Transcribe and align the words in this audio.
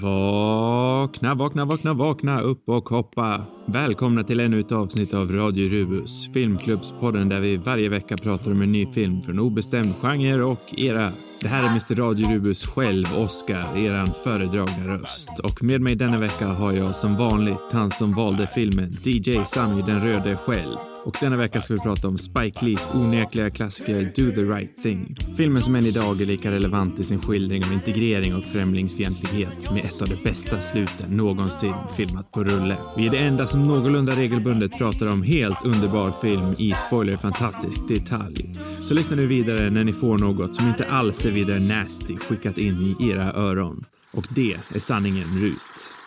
Vakna, 0.00 1.34
vakna, 1.34 1.64
vakna, 1.64 1.94
vakna, 1.94 2.40
upp 2.40 2.68
och 2.68 2.88
hoppa. 2.88 3.44
Välkomna 3.66 4.24
till 4.24 4.40
ännu 4.40 4.60
ett 4.60 4.72
avsnitt 4.72 5.14
av 5.14 5.32
Radio 5.32 5.68
Rubus, 5.68 6.32
filmklubbspodden 6.32 7.28
där 7.28 7.40
vi 7.40 7.56
varje 7.56 7.88
vecka 7.88 8.16
pratar 8.16 8.50
om 8.50 8.62
en 8.62 8.72
ny 8.72 8.86
film 8.86 9.22
från 9.22 9.38
obestämd 9.38 9.94
genre 10.00 10.42
och 10.42 10.74
era. 10.76 11.10
Det 11.40 11.48
här 11.48 11.64
är 11.64 11.68
Mr 11.68 11.94
Radio 11.94 12.28
Rubus 12.28 12.66
själv, 12.66 13.06
Oscar, 13.18 13.76
eran 13.76 14.08
föredragna 14.24 14.86
röst. 14.86 15.38
Och 15.44 15.62
med 15.62 15.80
mig 15.80 15.94
denna 15.94 16.18
vecka 16.18 16.46
har 16.46 16.72
jag 16.72 16.94
som 16.94 17.16
vanligt 17.16 17.72
han 17.72 17.90
som 17.90 18.12
valde 18.12 18.46
filmen, 18.46 18.92
DJ 19.02 19.44
Sammy 19.44 19.82
den 19.82 20.04
röde 20.04 20.36
själv. 20.36 20.91
Och 21.04 21.16
denna 21.20 21.36
vecka 21.36 21.60
ska 21.60 21.74
vi 21.74 21.80
prata 21.80 22.08
om 22.08 22.18
Spike 22.18 22.64
Lees 22.64 22.90
onekliga 22.94 23.50
klassiker 23.50 24.02
Do 24.02 24.34
the 24.34 24.42
right 24.42 24.82
thing. 24.82 25.16
Filmen 25.36 25.62
som 25.62 25.74
än 25.74 25.86
idag 25.86 26.20
är 26.20 26.26
lika 26.26 26.50
relevant 26.50 27.00
i 27.00 27.04
sin 27.04 27.22
skildring 27.22 27.64
av 27.64 27.72
integrering 27.72 28.34
och 28.36 28.44
främlingsfientlighet 28.44 29.70
med 29.72 29.84
ett 29.84 30.02
av 30.02 30.08
de 30.08 30.16
bästa 30.24 30.62
sluten 30.62 31.16
någonsin 31.16 31.74
filmat 31.96 32.32
på 32.32 32.44
rulle. 32.44 32.76
Vi 32.96 33.06
är 33.06 33.10
det 33.10 33.18
enda 33.18 33.46
som 33.46 33.66
någorlunda 33.66 34.12
regelbundet 34.12 34.78
pratar 34.78 35.06
om 35.06 35.22
helt 35.22 35.64
underbar 35.64 36.10
film 36.10 36.54
i 36.58 36.72
spoiler 36.72 37.16
fantastisk 37.16 37.88
detalj. 37.88 38.52
Så 38.80 38.94
lyssna 38.94 39.16
nu 39.16 39.26
vidare 39.26 39.70
när 39.70 39.84
ni 39.84 39.92
får 39.92 40.18
något 40.18 40.56
som 40.56 40.68
inte 40.68 40.84
alls 40.84 41.26
är 41.26 41.30
vidare 41.30 41.60
nasty 41.60 42.16
skickat 42.16 42.58
in 42.58 42.96
i 43.00 43.10
era 43.10 43.32
öron. 43.32 43.84
Och 44.12 44.26
det 44.30 44.56
är 44.74 44.78
sanningen 44.78 45.40
Rut. 45.40 46.01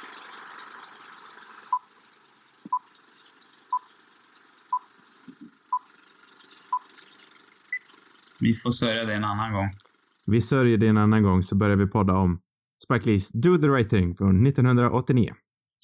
Vi 8.39 8.53
får 8.53 8.71
sörja 8.71 9.05
det 9.05 9.13
en 9.13 9.23
annan 9.23 9.53
gång. 9.53 9.69
Vi 10.25 10.41
sörjer 10.41 10.77
det 10.77 10.87
en 10.87 10.97
annan 10.97 11.23
gång 11.23 11.41
så 11.41 11.57
börjar 11.57 11.75
vi 11.75 11.87
podda 11.87 12.13
om 12.13 12.41
Spike 12.83 13.09
Lees 13.09 13.31
Do 13.31 13.57
the 13.57 13.67
right 13.67 13.89
thing 13.89 14.15
från 14.15 14.47
1989. 14.47 15.33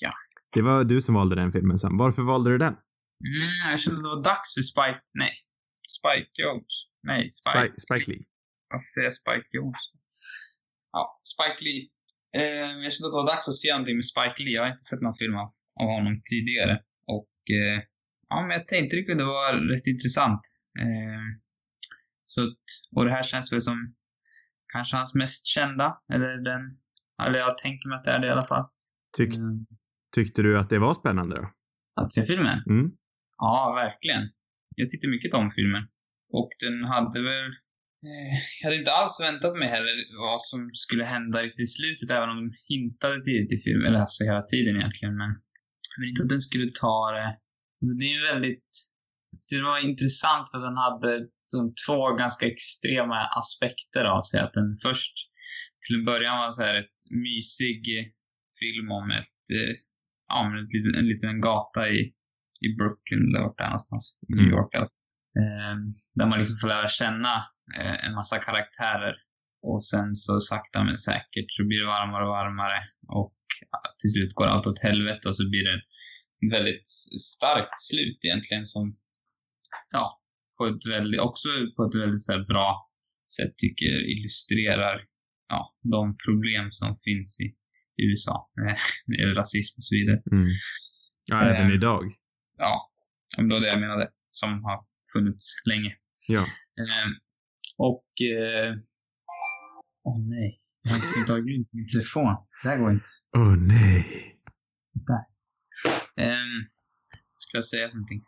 Ja. 0.02 0.12
Det 0.54 0.62
var 0.62 0.84
du 0.84 1.02
som 1.02 1.16
valde 1.16 1.36
den 1.36 1.52
filmen 1.52 1.78
Sam. 1.78 1.98
Varför 1.98 2.22
valde 2.22 2.50
du 2.50 2.58
den? 2.58 2.74
Mm, 2.74 3.72
jag 3.72 3.80
kände 3.80 3.98
att 4.00 4.04
det 4.04 4.10
var 4.10 4.24
dags 4.24 4.54
för 4.56 4.62
Spike... 4.62 5.00
Nej. 5.14 5.34
Spike 5.98 6.32
Jones. 6.42 6.74
Nej, 7.04 7.32
Spike. 7.32 7.58
Spike, 7.60 7.80
Spike 7.86 8.12
Lee. 8.12 8.24
Varför 8.70 8.90
säger 8.94 9.06
jag 9.10 9.14
Spike 9.22 9.48
Jones? 9.58 9.82
Ja, 10.96 11.04
Spike 11.34 11.60
Lee. 11.66 11.82
Eh, 12.40 12.72
jag 12.84 12.92
kände 12.94 13.08
att 13.08 13.16
det 13.16 13.22
var 13.24 13.32
dags 13.34 13.48
att 13.48 13.62
se 13.64 13.70
någonting 13.72 13.98
med 14.02 14.08
Spike 14.14 14.38
Lee. 14.44 14.56
Jag 14.56 14.64
har 14.64 14.72
inte 14.76 14.88
sett 14.90 15.02
någon 15.06 15.20
film 15.22 15.36
av, 15.44 15.48
av 15.82 15.88
honom 15.96 16.14
tidigare. 16.32 16.76
Och 17.18 17.38
eh, 17.60 17.78
ja, 18.32 18.38
men 18.46 18.52
jag 18.58 18.66
tänkte 18.74 18.94
att 19.00 19.22
det 19.24 19.32
var 19.40 19.52
rätt 19.74 19.88
intressant. 19.94 20.44
Eh, 20.84 21.26
så 22.24 22.42
att, 22.42 22.64
och 22.96 23.06
det 23.06 23.12
här 23.12 23.24
känns 23.24 23.54
väl 23.54 23.62
som 23.62 23.96
kanske 24.74 24.98
hans 24.98 25.14
mest 25.16 25.46
kända, 25.46 26.02
eller 26.14 26.44
den, 26.50 26.62
eller 27.24 27.40
jag 27.40 27.58
tänker 27.58 27.90
mig 27.90 27.98
att 27.98 28.04
det 28.04 28.12
är 28.12 28.20
det 28.20 28.28
i 28.28 28.32
alla 28.32 28.48
fall. 28.48 28.66
Tyck, 29.18 29.38
Mm. 29.38 29.66
Tyckte 30.16 30.42
du 30.42 30.60
att 30.60 30.70
det 30.70 30.80
var 30.80 30.94
spännande 30.94 31.36
då? 31.36 31.46
Att 32.02 32.12
se 32.14 32.22
filmen? 32.22 32.60
Mm. 32.70 32.92
Ja, 33.38 33.74
verkligen. 33.84 34.24
Jag 34.76 34.90
tyckte 34.90 35.08
mycket 35.08 35.34
om 35.34 35.52
filmen. 35.52 35.84
Och 36.40 36.50
den 36.66 36.84
hade 36.84 37.20
väl... 37.30 37.46
Eh, 38.08 38.36
jag 38.62 38.66
hade 38.68 38.80
inte 38.82 38.92
alls 39.00 39.16
väntat 39.28 39.54
mig 39.62 39.68
heller 39.76 39.96
vad 40.26 40.42
som 40.42 40.70
skulle 40.74 41.04
hända 41.04 41.38
riktigt 41.44 41.68
i 41.70 41.72
slutet, 41.78 42.10
även 42.18 42.30
om 42.30 42.38
de 42.42 42.48
hintade 42.74 43.18
tidigt 43.28 43.52
i 43.58 43.64
filmen, 43.66 43.86
eller 43.88 44.00
alltså 44.00 44.24
hela 44.24 44.44
tiden 44.52 44.76
egentligen, 44.80 45.16
men... 45.22 45.32
Men 45.98 46.10
inte 46.10 46.24
att 46.24 46.30
den 46.36 46.42
skulle 46.50 46.70
ta 46.84 46.96
det... 47.18 47.28
Alltså, 47.80 47.94
Det 48.00 48.06
är 48.10 48.16
ju 48.18 48.24
väldigt... 48.34 48.72
Det 49.52 49.64
var 49.64 49.90
intressant 49.90 50.46
för 50.52 50.60
den 50.68 50.78
hade 50.78 51.28
som 51.44 51.74
två 51.86 52.16
ganska 52.16 52.46
extrema 52.54 53.18
aspekter 53.42 54.04
av 54.16 54.22
sig. 54.22 54.40
Att 54.40 54.54
den 54.54 54.78
först 54.86 55.16
till 55.84 55.96
en 55.96 56.06
början 56.06 56.38
var 56.38 56.52
så 56.52 56.62
här 56.62 56.80
ett 56.80 57.00
mysig 57.28 57.82
film 58.59 58.92
om 59.00 59.12
ett, 59.20 59.44
eh, 59.58 59.74
ja 60.28 60.40
men 60.50 60.56
ett, 60.64 60.98
en 61.00 61.08
liten 61.08 61.42
gata 61.42 61.90
i, 61.90 62.00
i 62.66 62.69
Brooklyn, 62.78 63.24
eller 63.28 63.42
vart 63.46 63.58
det 63.58 63.64
är 63.64 63.74
någonstans, 63.75 64.06
i 64.28 64.34
New 64.36 64.47
Mm. 64.47 64.53
York 64.56 64.74
eh, 65.42 65.75
Där 66.18 66.28
man 66.30 66.38
liksom 66.40 66.58
får 66.62 66.68
lära 66.68 66.88
känna 66.88 67.34
eh, 67.80 68.06
en 68.06 68.13
massa 68.19 68.38
karaktärer. 68.48 69.16
Och 69.69 69.86
sen 69.86 70.16
så 70.16 70.40
sakta 70.40 70.84
men 70.84 70.98
säkert 70.98 71.50
så 71.56 71.62
blir 71.68 71.80
det 71.80 71.94
varmare 71.98 72.24
och 72.28 72.36
varmare 72.40 72.80
och 73.19 73.36
till 74.00 74.12
slut 74.13 74.34
går 74.34 74.46
allt 74.46 74.68
åt 74.68 74.80
helvete 74.80 75.30
och 75.30 75.38
så 75.38 75.50
blir 75.50 75.63
det 75.68 75.75
ett 75.78 75.90
väldigt 76.56 76.88
starkt 77.31 77.80
slut 77.90 78.19
egentligen 78.25 78.66
som, 78.66 78.86
ja, 79.92 80.22
på 80.58 80.66
ett 80.68 80.86
väldigt, 80.90 81.20
också 81.22 81.48
på 81.76 81.84
ett 81.86 82.02
väldigt 82.02 82.22
så 82.22 82.46
bra 82.48 82.92
sätt 83.38 83.54
tycker 83.58 83.94
illustrerar, 84.12 85.02
ja, 85.48 85.76
de 85.92 86.18
problem 86.26 86.72
som 86.72 86.98
finns 87.06 87.40
i 87.42 87.48
i 88.02 88.04
USA 88.12 88.50
eh, 88.60 88.76
när 89.06 89.18
det 89.18 89.22
gäller 89.22 89.36
rasism 89.36 89.74
och 89.78 89.84
så 89.84 89.96
vidare. 89.96 90.22
Mm. 90.31 90.48
Ja, 91.31 91.42
Eh. 91.42 91.60
även 91.60 91.72
idag. 91.72 92.04
Ja, 92.58 92.92
om 93.38 93.48
det 93.50 93.56
var 93.56 93.62
det 93.62 93.68
jag 93.68 93.80
menade, 93.80 94.10
som 94.28 94.64
har 94.64 94.86
funnits 95.14 95.62
länge. 95.70 95.92
Ja. 96.28 96.40
Eh, 96.81 97.08
och... 97.78 98.08
eh, 98.22 98.74
Åh 100.04 100.20
nej, 100.30 100.62
jag 100.81 100.92
har 100.92 100.96
inte 100.98 101.08
stängt 101.08 101.30
av 101.30 101.44
min 101.46 101.66
telefon. 101.94 102.36
Det 102.64 102.70
här 102.70 102.78
går 102.78 102.92
inte. 102.92 103.10
Åh 103.38 103.56
nej. 103.68 104.06
Där. 105.10 105.26
Um, 106.26 106.70
skulle 107.38 107.58
jag 107.58 107.66
säga 107.66 107.88
någonting? 107.88 108.22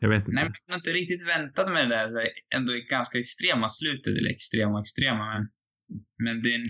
Jag 0.00 0.08
vet 0.08 0.18
inte. 0.18 0.32
Nej, 0.32 0.44
men 0.44 0.52
jag 0.66 0.74
har 0.74 0.78
inte 0.78 0.92
riktigt 0.92 1.28
väntat 1.28 1.72
mig 1.72 1.82
det 1.86 1.94
där 1.94 2.10
ändå 2.56 2.72
ganska 2.90 3.18
extrema 3.18 3.68
slutet, 3.68 4.18
eller 4.18 4.30
extrema 4.30 4.72
och 4.72 4.80
extrema, 4.80 5.24
men, 5.32 5.48
men 6.24 6.42
den, 6.42 6.64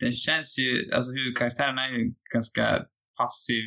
den 0.00 0.12
känns 0.12 0.58
ju, 0.58 0.90
alltså 0.92 1.12
huvudkaraktären 1.12 1.78
är 1.78 1.88
ju 1.88 2.14
ganska 2.32 2.86
passiv, 3.16 3.64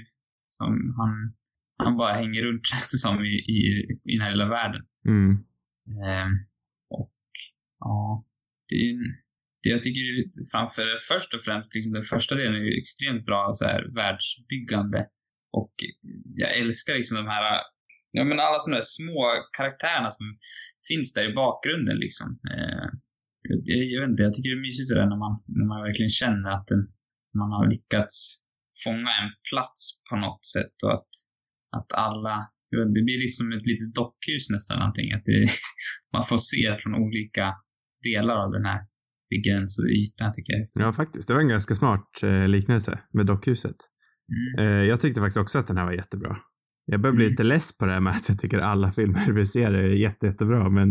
som 0.47 0.95
han, 0.97 1.33
han 1.77 1.97
bara 1.97 2.13
hänger 2.13 2.41
runt 2.41 2.67
känns 2.71 2.91
det 2.91 2.97
som 2.97 3.25
i, 3.25 3.35
i, 3.57 3.59
i 4.03 4.17
den 4.17 4.21
här 4.21 4.31
lilla 4.31 4.49
världen. 4.49 4.81
Mm. 5.07 5.31
Ehm, 6.07 6.33
och 6.89 7.13
ja, 7.79 8.25
det 8.69 8.75
är 8.75 8.89
en, 8.93 9.03
det 9.63 9.69
jag 9.69 9.81
tycker 9.81 10.03
framför 10.51 10.85
först 11.11 11.33
och 11.33 11.41
främst, 11.41 11.75
liksom 11.75 11.93
den 11.93 12.03
första 12.03 12.35
delen 12.35 12.55
är 12.55 12.65
ju 12.65 12.79
extremt 12.79 13.25
bra 13.25 13.51
så 13.53 13.65
här 13.65 13.83
världsbyggande. 13.95 15.07
Och 15.51 15.73
jag 16.35 16.57
älskar 16.57 16.95
liksom 16.95 17.17
de 17.17 17.27
här, 17.27 17.61
ja 18.17 18.23
men 18.29 18.37
alla 18.45 18.59
sådana 18.59 18.77
där 18.79 18.91
små 18.99 19.19
karaktärerna 19.57 20.09
som 20.17 20.25
finns 20.89 21.07
där 21.13 21.25
i 21.29 21.33
bakgrunden 21.41 21.97
liksom. 22.05 22.27
Eh, 22.53 22.87
jag, 23.49 23.83
jag 23.93 23.99
vet 24.01 24.09
inte, 24.11 24.23
jag 24.27 24.33
tycker 24.33 24.49
det 24.49 24.59
är 24.61 24.67
mysigt 24.69 24.89
sådär 24.89 25.07
när 25.13 25.21
man, 25.25 25.33
när 25.59 25.67
man 25.71 25.81
verkligen 25.87 26.15
känner 26.21 26.49
att 26.57 26.67
den, 26.71 26.81
man 27.41 27.49
har 27.55 27.65
lyckats 27.73 28.15
fånga 28.83 29.11
en 29.21 29.31
plats 29.49 29.79
på 30.09 30.15
något 30.25 30.45
sätt 30.55 30.75
och 30.85 30.93
att, 30.97 31.13
att 31.77 31.89
alla, 32.05 32.35
det 32.95 33.01
blir 33.07 33.19
liksom 33.25 33.45
ett 33.57 33.67
litet 33.71 33.91
dockhus 34.01 34.43
nästan 34.55 34.79
någonting. 34.79 35.07
Att 35.15 35.25
det, 35.25 35.37
man 36.15 36.23
får 36.29 36.39
se 36.51 36.77
från 36.81 36.93
olika 37.05 37.45
delar 38.07 38.35
av 38.43 38.49
den 38.57 38.65
här 38.65 38.81
begränsade 39.33 39.89
ytan 39.99 40.31
tycker 40.33 40.53
jag. 40.53 40.63
Ja, 40.73 40.93
faktiskt. 40.93 41.27
Det 41.27 41.33
var 41.33 41.41
en 41.41 41.55
ganska 41.55 41.75
smart 41.75 42.09
eh, 42.23 42.47
liknelse 42.47 42.99
med 43.13 43.25
dockhuset. 43.25 43.79
Mm. 44.35 44.49
Eh, 44.61 44.83
jag 44.89 45.01
tyckte 45.01 45.21
faktiskt 45.21 45.37
också 45.37 45.59
att 45.59 45.67
den 45.67 45.77
här 45.77 45.85
var 45.85 45.93
jättebra. 45.93 46.37
Jag 46.85 47.01
börjar 47.01 47.13
bli 47.15 47.23
Mm. 47.25 47.31
lite 47.31 47.43
less 47.43 47.77
på 47.77 47.85
det 47.85 47.91
här 47.93 47.99
med 47.99 48.11
att 48.13 48.29
jag 48.29 48.39
tycker 48.39 48.57
alla 48.57 48.91
filmer 48.91 49.31
vi 49.31 49.45
ser 49.45 49.73
är 49.73 49.87
jätte, 49.89 50.25
jättebra, 50.25 50.69
men 50.69 50.89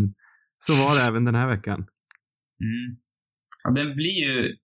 så 0.59 0.73
var 0.73 0.95
det 0.99 1.09
även 1.09 1.25
den 1.25 1.35
här 1.35 1.49
veckan. 1.49 1.79
Mm. 2.61 2.97
Ja, 3.65 3.71
den 3.71 3.95
blir 3.97 4.25
ju 4.25 4.57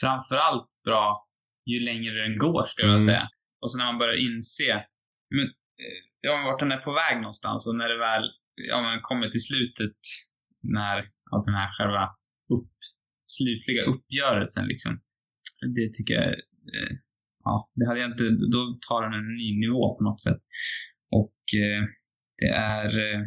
framförallt 0.00 0.68
bra 0.84 1.26
ju 1.66 1.80
längre 1.80 2.12
den 2.28 2.38
går, 2.38 2.66
skulle 2.66 2.86
jag 2.88 2.94
Mm. 3.00 3.06
säga. 3.06 3.28
Och 3.60 3.72
så 3.72 3.78
när 3.78 3.84
man 3.84 3.98
börjar 3.98 4.18
inse, 4.26 4.84
men, 5.34 5.44
eh, 5.46 5.98
ja, 6.20 6.32
vart 6.46 6.60
den 6.60 6.72
är 6.72 6.78
på 6.78 6.92
väg 6.92 7.16
någonstans 7.16 7.66
och 7.68 7.76
när 7.76 7.88
det 7.88 7.98
väl, 7.98 8.24
ja, 8.54 8.82
man 8.82 8.98
kommer 9.02 9.28
till 9.28 9.42
slutet 9.50 9.96
när, 10.62 10.96
av 11.32 11.40
den 11.46 11.54
här 11.54 11.70
själva 11.78 12.04
upp, 12.54 12.72
slutliga 13.26 13.82
uppgörelsen 13.84 14.66
liksom. 14.66 15.00
Det 15.76 15.88
tycker 15.92 16.14
jag, 16.14 16.28
eh, 16.28 16.92
ja, 17.44 17.70
det 17.74 17.86
hade 17.88 18.00
jag 18.00 18.10
inte, 18.10 18.24
då 18.54 18.60
tar 18.88 19.02
den 19.02 19.14
en 19.20 19.36
ny 19.42 19.60
nivå 19.64 19.82
på 19.96 20.04
något 20.04 20.20
sätt. 20.26 20.40
Och 21.20 21.38
eh, 21.64 21.82
det 22.40 22.50
är, 22.76 22.88
eh, 23.04 23.20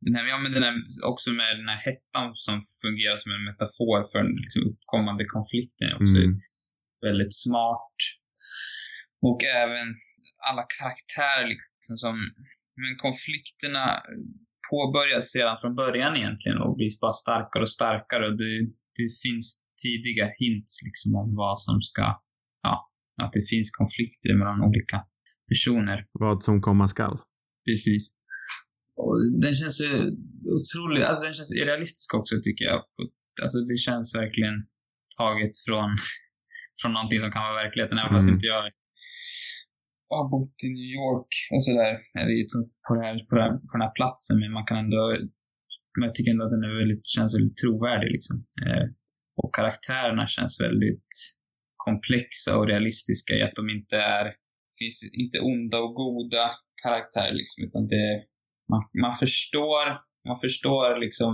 den 0.00 0.14
här, 0.14 0.24
ja 0.32 0.38
men 0.42 0.52
den 0.52 0.62
här, 0.62 0.74
också 1.10 1.30
med 1.40 1.56
den 1.60 1.68
här 1.72 1.80
hettan 1.86 2.28
som 2.46 2.56
fungerar 2.82 3.16
som 3.16 3.32
en 3.32 3.44
metafor 3.50 3.98
för 4.10 4.18
den 4.22 4.36
liksom 4.44 4.62
uppkommande 4.70 5.24
konflikten 5.36 5.88
också 6.00 6.18
Mm. 6.22 6.40
väldigt 7.08 7.34
smart. 7.44 7.96
Och 9.28 9.40
även 9.44 9.88
alla 10.48 10.64
karaktärer 10.78 11.48
liksom 11.76 11.96
som, 12.04 12.14
men 12.80 12.92
konflikterna 13.06 13.84
påbörjas 14.70 15.26
sedan 15.34 15.56
från 15.60 15.74
början 15.82 16.16
egentligen 16.16 16.58
och 16.58 16.76
blir 16.76 16.90
bara 17.00 17.12
starkare 17.12 17.62
och 17.62 17.74
starkare 17.78 18.24
och 18.28 18.36
det, 18.42 18.52
det 18.98 19.08
finns 19.24 19.46
tidiga 19.84 20.26
hints 20.40 20.72
liksom 20.86 21.14
om 21.14 21.28
vad 21.42 21.60
som 21.60 21.82
ska, 21.82 22.06
att 23.24 23.32
det 23.32 23.44
finns 23.52 23.70
konflikter 23.80 24.30
mellan 24.38 24.62
olika 24.68 24.98
personer. 25.50 25.98
Vad 26.12 26.42
som 26.46 26.60
komma 26.68 26.88
skall. 26.88 27.16
Precis. 27.66 28.02
Och 28.96 29.16
den 29.44 29.54
känns 29.54 29.80
ju 29.84 29.92
otroligt, 30.56 31.04
alltså 31.08 31.22
den 31.26 31.32
känns 31.32 31.54
realistisk 31.70 32.14
också 32.14 32.34
tycker 32.42 32.64
jag. 32.64 32.80
Alltså 33.42 33.58
det 33.70 33.78
känns 33.86 34.08
verkligen 34.22 34.56
taget 35.18 35.54
från 35.66 35.90
från 36.80 36.92
någonting 36.92 37.20
som 37.20 37.32
kan 37.32 37.42
vara 37.42 37.62
verkligheten, 37.62 37.98
även 37.98 38.12
fast 38.14 38.28
Mm. 38.28 38.34
inte 38.34 38.46
jag 38.54 38.62
har 40.16 40.26
bott 40.34 40.56
i 40.66 40.68
New 40.78 40.90
York 41.00 41.32
och 41.52 41.62
sådär, 41.66 41.92
eller 42.20 42.34
på, 42.86 42.90
det 42.96 43.02
här, 43.06 43.14
på, 43.28 43.32
det 43.36 43.42
här, 43.44 43.52
på 43.68 43.72
den 43.76 43.86
här 43.86 43.94
platsen, 44.00 44.34
men 44.40 44.52
man 44.58 44.66
kan 44.68 44.78
ändå, 44.84 45.02
men 45.96 46.04
jag 46.08 46.14
tycker 46.14 46.30
ändå 46.32 46.44
att 46.44 46.56
den 46.56 46.64
är 46.68 46.74
väldigt, 46.82 47.06
känns 47.14 47.32
väldigt 47.36 47.58
trovärdig 47.62 48.10
liksom. 48.16 48.36
Eh, 48.66 48.86
och 49.40 49.50
karaktärerna 49.56 50.24
känns 50.36 50.54
väldigt 50.66 51.10
komplexa 51.86 52.58
och 52.58 52.66
realistiska 52.66 53.34
i 53.34 53.42
att 53.42 53.56
de 53.60 53.64
inte 53.76 53.96
är, 53.96 54.26
finns 54.78 54.98
inte 55.12 55.38
onda 55.40 55.78
och 55.84 55.94
goda 55.94 56.44
karaktärer 56.82 57.34
liksom, 57.40 57.64
utan 57.64 57.86
det, 57.86 58.06
man, 58.70 58.82
man 59.04 59.12
förstår, 59.12 59.84
man 60.28 60.38
förstår 60.44 61.00
liksom 61.04 61.32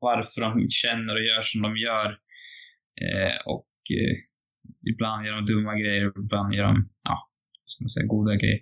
varför 0.00 0.40
de 0.40 0.66
känner 0.70 1.14
och 1.16 1.24
gör 1.30 1.42
som 1.42 1.62
de 1.62 1.76
gör. 1.76 2.08
Eh, 3.04 3.36
och 3.54 3.74
eh, 3.98 4.16
ibland 4.90 5.26
gör 5.26 5.34
de 5.34 5.46
dumma 5.52 5.74
grejer 5.74 6.08
och 6.08 6.16
ibland 6.24 6.54
gör 6.54 6.64
de, 6.64 6.88
ja, 7.02 7.16
ska 7.66 7.84
man 7.84 7.90
säga, 7.90 8.06
goda 8.06 8.34
grejer. 8.36 8.60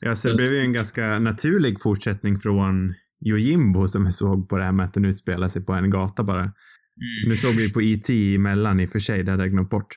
Ja, 0.00 0.14
så 0.14 0.28
det 0.28 0.34
blev 0.34 0.52
ju 0.52 0.60
en 0.60 0.72
ganska 0.72 1.18
naturlig 1.18 1.80
fortsättning 1.80 2.38
från 2.38 2.94
Yojimbo 3.26 3.88
som 3.88 4.04
jag 4.04 4.14
såg 4.14 4.48
på 4.48 4.58
det 4.58 4.64
här 4.64 4.72
med 4.72 4.86
att 4.86 4.94
den 4.94 5.04
utspelar 5.04 5.48
sig 5.48 5.64
på 5.64 5.72
en 5.72 5.90
gata 5.90 6.24
bara. 6.24 6.52
Mm. 6.96 7.28
Nu 7.28 7.34
såg 7.34 7.56
vi 7.56 7.72
på 7.72 7.82
E.T. 7.82 8.34
emellan 8.34 8.80
i 8.80 8.86
och 8.86 8.90
för 8.90 8.98
sig, 8.98 9.22
det 9.22 9.30
hade 9.30 9.42
jag 9.42 9.52
glömt 9.52 9.70
bort. 9.70 9.94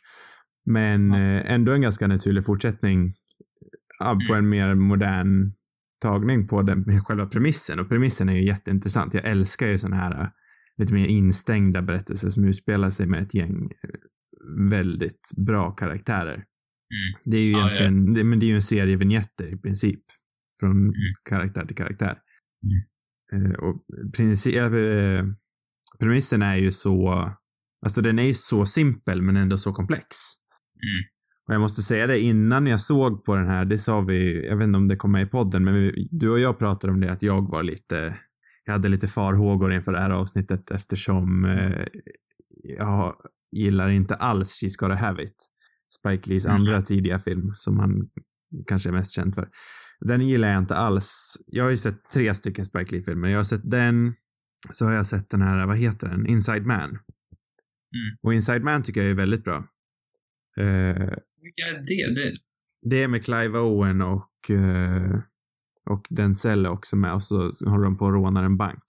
Men 0.65 1.11
eh, 1.11 1.51
ändå 1.51 1.71
en 1.71 1.81
ganska 1.81 2.07
naturlig 2.07 2.45
fortsättning 2.45 3.13
ja, 3.99 4.19
på 4.27 4.33
Mm. 4.33 4.45
en 4.45 4.49
mer 4.49 4.75
modern 4.75 5.51
tagning 6.01 6.47
på 6.47 6.61
den, 6.61 6.81
med 6.81 7.03
själva 7.07 7.25
premissen. 7.25 7.79
Och 7.79 7.89
premissen 7.89 8.29
är 8.29 8.33
ju 8.33 8.45
jätteintressant. 8.45 9.13
Jag 9.13 9.25
älskar 9.25 9.67
ju 9.67 9.77
såna 9.79 9.95
här 9.95 10.21
eh, 10.21 10.27
lite 10.77 10.93
mer 10.93 11.07
instängda 11.07 11.81
berättelser 11.81 12.29
som 12.29 12.43
utspelar 12.43 12.89
sig 12.89 13.07
med 13.07 13.23
ett 13.23 13.33
gäng 13.33 13.69
eh, 13.83 14.69
väldigt 14.69 15.31
bra 15.45 15.71
karaktärer. 15.71 16.33
Mm. 16.33 17.21
Det 17.25 17.37
är 17.37 17.43
ju 17.45 17.51
Ja, 17.51 17.59
egentligen, 17.59 18.13
det, 18.13 18.23
men 18.23 18.39
det 18.39 18.45
är 18.45 18.47
ju 18.47 18.55
en 18.55 18.61
serie 18.61 18.95
vignetter 18.97 19.53
i 19.53 19.57
princip. 19.57 19.99
Från 20.59 20.71
Mm. 20.71 20.93
karaktär 21.29 21.65
till 21.65 21.75
karaktär. 21.75 22.17
Eh, 23.33 23.51
och 23.51 23.85
princip, 24.17 24.55
eh, 24.55 25.25
premissen 25.99 26.41
är 26.41 26.55
ju 26.55 26.71
så, 26.71 27.31
alltså 27.85 28.01
den 28.01 28.19
är 28.19 28.23
ju 28.23 28.33
så 28.33 28.65
simpel 28.65 29.21
men 29.21 29.35
ändå 29.37 29.57
så 29.57 29.73
komplex. 29.73 30.05
Mm. 30.75 31.09
Och 31.47 31.53
jag 31.53 31.61
måste 31.61 31.81
säga 31.81 32.07
det 32.07 32.19
innan 32.19 32.67
jag 32.67 32.81
såg 32.81 33.25
på 33.25 33.35
den 33.35 33.47
här, 33.47 33.65
det 33.65 33.77
sa 33.77 34.01
vi, 34.01 34.47
jag 34.47 34.57
vet 34.57 34.65
inte 34.65 34.77
om 34.77 34.87
det 34.87 34.95
kom 34.95 35.11
med 35.11 35.21
i 35.23 35.29
podden, 35.29 35.63
men 35.63 35.73
vi, 35.73 36.07
du 36.11 36.29
och 36.29 36.39
jag 36.39 36.59
pratade 36.59 36.93
om 36.93 36.99
det 36.99 37.11
att 37.11 37.23
jag 37.23 37.49
var 37.51 37.63
lite, 37.63 38.17
jag 38.65 38.73
hade 38.73 38.89
lite 38.89 39.07
farhågor 39.07 39.73
inför 39.73 39.91
det 39.91 39.99
här 39.99 40.09
avsnittet 40.09 40.71
eftersom 40.71 41.45
eh, 41.45 41.85
jag 42.77 43.15
gillar 43.51 43.89
inte 43.89 44.15
alls 44.15 44.63
She's 44.63 44.79
Gotta 44.79 44.95
Have 44.95 45.23
It. 45.23 45.35
Spike 45.99 46.29
Lees 46.29 46.45
Mm. 46.45 46.55
andra 46.55 46.81
tidiga 46.81 47.19
film 47.19 47.51
som 47.53 47.79
han 47.79 47.91
kanske 48.67 48.89
är 48.89 48.93
mest 48.93 49.15
känd 49.15 49.35
för. 49.35 49.49
Den 49.99 50.21
gillar 50.27 50.49
jag 50.49 50.57
inte 50.57 50.75
alls. 50.75 51.37
Jag 51.47 51.63
har 51.63 51.71
ju 51.71 51.77
sett 51.77 52.09
tre 52.13 52.33
stycken 52.33 52.65
Spike 52.65 52.95
Lee-filmer. 52.95 53.27
Jag 53.29 53.39
har 53.39 53.43
sett 53.43 53.71
den, 53.71 54.13
så 54.71 54.85
har 54.85 54.93
jag 54.93 55.05
sett 55.05 55.29
den 55.29 55.41
här, 55.41 55.67
vad 55.67 55.77
heter 55.77 56.09
den? 56.09 56.25
Inside 56.25 56.65
Man. 56.65 56.99
Och 58.21 58.33
Inside 58.33 58.63
Man 58.63 58.83
tycker 58.83 59.01
jag 59.01 59.09
är 59.09 59.15
väldigt 59.15 59.43
bra. 59.43 59.55
Eh, 60.57 61.09
Vilka 61.41 61.63
är 61.69 61.73
det? 61.87 62.21
det? 62.21 62.33
det 62.81 63.03
är 63.03 63.07
med 63.07 63.25
Clive 63.25 63.59
Owen 63.59 64.01
och, 64.01 64.51
eh, 64.51 65.19
och 65.89 66.07
Denzel 66.09 66.67
också 66.67 66.95
med 66.95 67.13
och 67.13 67.23
så, 67.23 67.37
håller 67.69 67.83
de 67.83 67.97
på 67.97 68.07
att 68.07 68.13
råna 68.13 68.45
en 68.45 68.57
bank. 68.57 68.83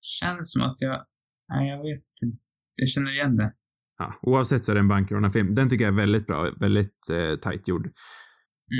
känns 0.00 0.52
som 0.52 0.62
att 0.62 0.80
jag, 0.80 1.02
nej 1.48 1.68
jag 1.68 1.78
vet 1.78 2.04
inte. 2.24 2.38
Jag 2.74 2.88
känner 2.88 3.12
igen 3.12 3.36
det. 3.36 3.52
Ja, 3.98 4.14
oavsett 4.22 4.64
så 4.64 4.70
är 4.72 4.74
det 4.74 4.80
en 4.80 4.88
bankrånarfilm. 4.88 5.54
Den 5.54 5.68
tycker 5.68 5.84
jag 5.84 5.92
är 5.92 5.96
väldigt 5.96 6.26
bra, 6.26 6.52
väldigt 6.60 7.10
eh, 7.10 7.36
tajt 7.36 7.68
gjord. 7.68 7.90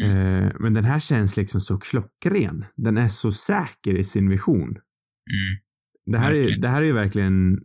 Mm. 0.02 0.16
Eh, 0.16 0.52
men 0.60 0.74
den 0.74 0.84
här 0.84 1.00
känns 1.00 1.36
liksom 1.36 1.60
så 1.60 1.78
klockren. 1.78 2.64
Den 2.76 2.96
är 2.98 3.08
så 3.08 3.32
säker 3.32 3.94
i 3.98 4.04
sin 4.04 4.28
vision. 4.30 4.68
Mm. 4.68 5.60
Det 6.06 6.18
här, 6.18 6.32
är, 6.32 6.60
det 6.60 6.68
här 6.68 6.82
är 6.82 6.86
ju 6.86 6.92
verkligen 6.92 7.58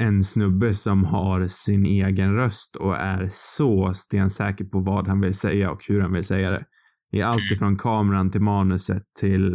en 0.00 0.24
snubbe 0.24 0.74
som 0.74 1.04
har 1.04 1.46
sin 1.46 1.86
egen 1.86 2.34
röst 2.34 2.76
och 2.76 2.96
är 2.96 3.28
så 3.30 3.94
stensäker 3.94 4.64
på 4.64 4.80
vad 4.80 5.08
han 5.08 5.20
vill 5.20 5.34
säga 5.34 5.70
och 5.70 5.80
hur 5.88 6.00
han 6.00 6.12
vill 6.12 6.24
säga 6.24 6.50
det. 6.50 6.64
I 7.12 7.22
allt 7.22 7.42
Mm. 7.42 7.54
ifrån 7.54 7.78
kameran 7.78 8.30
till 8.30 8.40
manuset 8.40 9.02
till 9.20 9.50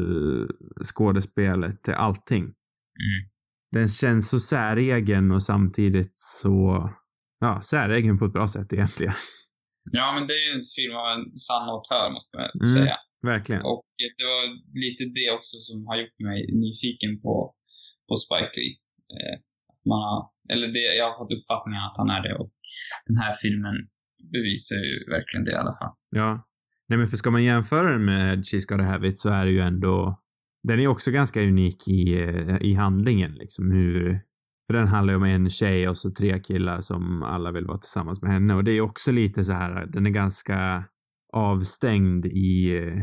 skådespelet 0.84 1.84
till 1.84 1.94
allting. 1.94 2.42
Mm. 2.44 3.30
Den 3.72 3.88
känns 3.88 4.30
så 4.30 4.40
säregen 4.40 5.32
och 5.32 5.44
samtidigt 5.44 6.12
så, 6.18 6.90
ja, 7.40 7.62
säregen 7.62 8.18
på 8.20 8.26
ett 8.26 8.34
bra 8.34 8.48
sätt 8.48 8.74
egentligen. 8.74 9.14
Ja, 9.92 10.14
men 10.16 10.28
det 10.28 10.34
är 10.34 10.44
ju 10.50 10.58
en 10.60 10.64
film 10.78 10.96
av 10.96 11.08
en 11.16 11.26
sann 11.48 11.70
autör, 11.70 12.10
måste 12.14 12.38
man 12.38 12.50
Mm. 12.56 12.68
säga. 12.68 12.96
Verkligen. 13.22 13.62
Och 13.62 13.84
det 14.02 14.24
var 14.32 14.44
lite 14.84 15.04
det 15.20 15.28
också 15.38 15.56
som 15.68 15.78
har 15.88 15.96
gjort 16.02 16.18
mig 16.30 16.40
nyfiken 16.64 17.22
på, 17.22 17.34
på 18.08 18.14
Spike 18.24 18.56
Lee. 18.58 18.74
Eh, 19.16 19.36
man 19.90 20.00
har, 20.08 20.20
eller 20.54 20.68
det, 20.76 20.86
jag 21.00 21.06
har 21.10 21.18
fått 21.22 21.34
uppfattningen 21.38 21.84
att 21.88 21.98
han 22.02 22.10
är 22.10 22.22
det 22.28 22.34
och 22.42 22.52
den 23.08 23.18
här 23.18 23.32
filmen 23.44 23.76
bevisar 24.34 24.76
ju 24.88 24.94
verkligen 25.16 25.44
det 25.46 25.52
i 25.52 25.62
alla 25.64 25.76
fall. 25.80 25.94
Ja. 26.10 26.48
Nej 26.90 26.98
men 26.98 27.08
för 27.08 27.18
ska 27.18 27.32
man 27.32 27.44
jämföra 27.44 27.92
den 27.92 28.06
med 28.06 28.40
She's 28.40 28.70
Gotta 28.70 28.84
Have 28.84 29.08
It 29.08 29.20
så 29.20 29.30
är 29.30 29.46
det 29.46 29.52
ju 29.52 29.60
ändå, 29.60 30.22
den 30.64 30.80
är 30.80 30.88
också 30.88 31.12
ganska 31.12 31.42
unik 31.42 31.88
i, 31.88 32.24
eh, 32.24 32.58
i 32.62 32.74
handlingen 32.74 33.34
liksom 33.34 33.72
hur, 33.72 34.22
för 34.68 34.74
den 34.74 34.88
handlar 34.88 35.14
ju 35.14 35.18
om 35.18 35.24
en 35.24 35.50
tjej 35.50 35.90
och 35.90 35.98
så 35.98 36.12
tre 36.12 36.40
killar 36.40 36.82
som 36.82 37.24
alla 37.24 37.52
vill 37.52 37.66
vara 37.66 37.78
tillsammans 37.78 38.22
med 38.22 38.32
henne 38.32 38.54
och 38.54 38.64
det 38.64 38.72
är 38.72 38.82
också 38.82 39.12
lite 39.12 39.44
så 39.44 39.54
här, 39.54 39.86
den 39.86 40.06
är 40.06 40.10
ganska 40.10 40.84
avstängd 41.34 42.26
i, 42.26 42.78
eh, 42.78 43.02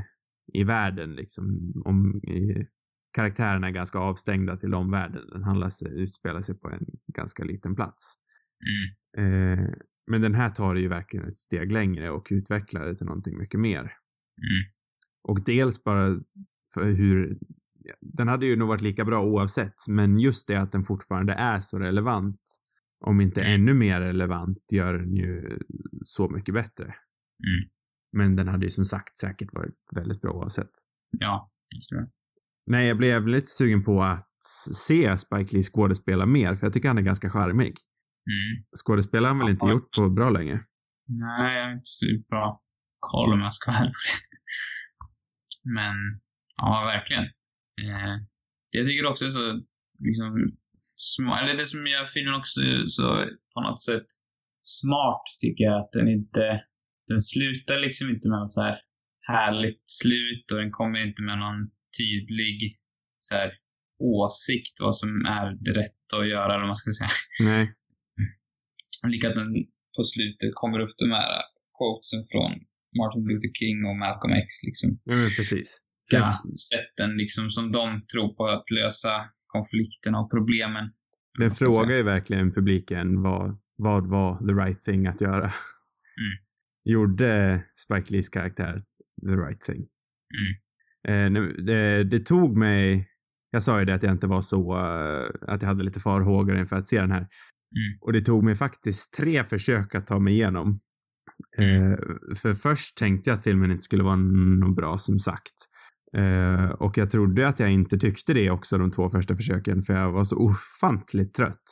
i 0.54 0.64
världen 0.64 1.14
liksom. 1.14 1.72
Om, 1.84 2.20
i, 2.24 2.66
karaktärerna 3.12 3.66
är 3.66 3.70
ganska 3.72 3.98
avstängda 3.98 4.56
till 4.56 4.74
omvärlden. 4.74 5.22
Den 5.32 5.44
handlar 5.44 5.68
sig, 5.68 6.00
utspelar 6.02 6.40
sig 6.40 6.58
på 6.58 6.68
en 6.70 6.86
ganska 7.16 7.44
liten 7.44 7.74
plats. 7.74 8.14
Mm. 8.68 9.58
Eh, 9.58 9.68
men 10.10 10.20
den 10.20 10.34
här 10.34 10.50
tar 10.50 10.74
det 10.74 10.80
ju 10.80 10.88
verkligen 10.88 11.28
ett 11.28 11.36
steg 11.36 11.72
längre 11.72 12.10
och 12.10 12.26
utvecklar 12.30 12.86
det 12.86 12.96
till 12.96 13.06
någonting 13.06 13.38
mycket 13.38 13.60
mer. 13.60 13.80
Mm. 13.80 14.72
Och 15.22 15.44
dels 15.44 15.84
bara 15.84 16.20
för 16.74 16.84
hur, 16.84 17.38
den 18.00 18.28
hade 18.28 18.46
ju 18.46 18.56
nog 18.56 18.68
varit 18.68 18.82
lika 18.82 19.04
bra 19.04 19.24
oavsett, 19.24 19.74
men 19.88 20.18
just 20.18 20.48
det 20.48 20.56
att 20.60 20.72
den 20.72 20.84
fortfarande 20.84 21.32
är 21.32 21.60
så 21.60 21.78
relevant, 21.78 22.40
om 23.00 23.20
inte 23.20 23.40
Mm. 23.40 23.54
ännu 23.60 23.74
mer 23.74 24.00
relevant, 24.00 24.58
gör 24.72 24.94
den 24.94 25.14
ju 25.16 25.58
så 26.02 26.28
mycket 26.28 26.54
bättre. 26.54 26.84
Mm. 26.84 27.70
Men 28.12 28.36
den 28.36 28.48
hade 28.48 28.66
ju 28.66 28.70
som 28.70 28.84
sagt 28.84 29.18
säkert 29.18 29.52
varit 29.52 29.74
väldigt 29.94 30.20
bra 30.20 30.32
oavsett. 30.32 30.70
Ja, 31.10 31.50
det 31.74 31.80
tror 31.88 32.00
jag. 32.00 32.10
Nej, 32.70 32.88
jag 32.88 32.96
blev 32.96 33.28
lite 33.28 33.46
sugen 33.46 33.84
på 33.84 34.02
att 34.02 34.28
se 34.74 35.18
Spike 35.18 35.54
Lee 35.54 35.62
skådespela 35.62 36.26
mer, 36.26 36.56
för 36.56 36.66
jag 36.66 36.72
tycker 36.72 36.88
han 36.88 36.98
är 36.98 37.02
ganska 37.02 37.30
charmig. 37.30 37.74
Mm. 38.32 38.64
Skådespelare 38.84 39.30
har 39.30 39.34
han 39.34 39.38
väl 39.38 39.54
inte 39.54 39.66
gjort 39.66 39.90
på 39.96 40.10
bra 40.10 40.30
länge? 40.30 40.60
Nej, 41.06 41.56
jag 41.56 41.64
har 41.64 41.72
inte 41.72 41.82
så 41.84 42.06
bra 42.28 42.62
koll 43.00 43.32
om 43.32 43.40
jag 43.40 43.54
ska 43.54 43.70
vara. 43.70 43.92
Men, 45.74 45.96
ja, 46.56 46.84
verkligen. 46.84 47.24
Eh, 47.82 48.14
jag 48.70 48.86
tycker 48.86 49.06
också 49.06 49.30
så, 49.30 49.62
liksom, 50.06 50.28
små, 50.96 51.34
eller 51.34 51.54
det 51.56 51.66
som 51.66 51.86
gör 51.86 52.04
filmen 52.04 52.34
också 52.34 52.60
så 52.88 53.06
på 53.54 53.60
något 53.60 53.82
sätt 53.82 54.06
smart 54.60 55.22
tycker 55.42 55.64
jag 55.64 55.80
att 55.80 55.92
den 55.92 56.08
inte, 56.08 56.62
den 57.06 57.20
slutar 57.20 57.80
liksom 57.80 58.10
inte 58.10 58.28
med 58.30 58.38
något 58.38 58.52
så 58.52 58.62
här 58.62 58.78
härligt 59.28 59.82
slut 59.84 60.50
och 60.52 60.58
den 60.58 60.70
kommer 60.70 61.06
inte 61.06 61.22
med 61.22 61.38
någon 61.38 61.70
tydlig 61.98 62.58
så 63.18 63.34
här 63.34 63.50
åsikt 63.98 64.74
vad 64.80 64.96
som 64.96 65.08
är 65.38 65.46
det 65.64 65.72
rätta 65.82 66.12
att 66.20 66.28
göra 66.28 66.50
eller 66.52 66.64
vad 66.64 66.72
man 66.74 66.76
ska 66.76 66.90
säga. 66.92 67.14
Nej. 67.50 67.64
Och 69.02 69.10
lika 69.10 69.28
att 69.28 69.34
den 69.34 69.52
på 69.96 70.02
slutet 70.04 70.50
kommer 70.60 70.78
upp 70.84 70.94
de 71.04 71.10
här 71.18 71.30
quotesen 71.78 72.22
från 72.32 72.52
Martin 72.98 73.24
Luther 73.28 73.52
King 73.60 73.78
och 73.88 73.96
Malcolm 73.96 74.32
X 74.42 74.48
liksom. 74.68 74.88
Men 75.04 75.16
precis. 75.38 75.68
Ja, 76.12 76.24
sätten 76.70 77.16
liksom 77.16 77.50
som 77.50 77.72
de 77.72 78.06
tror 78.12 78.28
på 78.36 78.46
att 78.46 78.70
lösa 78.70 79.14
konflikterna 79.46 80.18
och 80.20 80.30
problemen. 80.30 80.84
Den 81.38 81.50
frågar 81.50 81.96
ju 81.96 82.02
verkligen 82.02 82.52
publiken 82.52 83.22
vad, 83.22 83.58
vad 83.76 84.08
var 84.08 84.46
the 84.46 84.52
right 84.52 84.82
thing 84.82 85.06
att 85.06 85.20
göra. 85.20 85.52
Mm. 86.22 86.34
Gjorde 86.90 87.62
Spike 87.76 88.12
Lees 88.12 88.28
karaktär 88.28 88.84
the 89.22 89.36
right 89.46 89.60
thing? 89.60 89.76
Mm. 89.76 90.52
Eh, 91.08 91.30
det, 91.66 92.04
det 92.04 92.18
tog 92.18 92.56
mig, 92.56 93.08
jag 93.50 93.62
sa 93.62 93.78
ju 93.78 93.84
det 93.84 93.94
att 93.94 94.02
jag 94.02 94.12
inte 94.12 94.26
var 94.26 94.40
så, 94.40 94.76
eh, 94.76 95.52
att 95.52 95.62
jag 95.62 95.68
hade 95.68 95.84
lite 95.84 96.00
farhågor 96.00 96.58
inför 96.58 96.76
att 96.76 96.88
se 96.88 97.00
den 97.00 97.12
här. 97.12 97.26
Mm. 97.76 97.98
Och 98.00 98.12
det 98.12 98.20
tog 98.20 98.44
mig 98.44 98.54
faktiskt 98.54 99.14
tre 99.14 99.44
försök 99.44 99.94
att 99.94 100.06
ta 100.06 100.18
mig 100.18 100.34
igenom. 100.34 100.78
Mm. 101.58 101.92
Eh, 101.92 101.98
för 102.42 102.54
först 102.54 102.98
tänkte 102.98 103.30
jag 103.30 103.36
att 103.36 103.44
filmen 103.44 103.70
inte 103.70 103.82
skulle 103.82 104.02
vara 104.02 104.16
något 104.16 104.76
bra 104.76 104.98
som 104.98 105.18
sagt. 105.18 105.54
Eh, 106.16 106.70
och 106.70 106.98
jag 106.98 107.10
trodde 107.10 107.48
att 107.48 107.60
jag 107.60 107.72
inte 107.72 107.98
tyckte 107.98 108.34
det 108.34 108.50
också 108.50 108.78
de 108.78 108.90
två 108.90 109.10
första 109.10 109.36
försöken 109.36 109.82
för 109.82 109.94
jag 109.94 110.12
var 110.12 110.24
så 110.24 110.36
ofantligt 110.36 111.34
trött. 111.34 111.62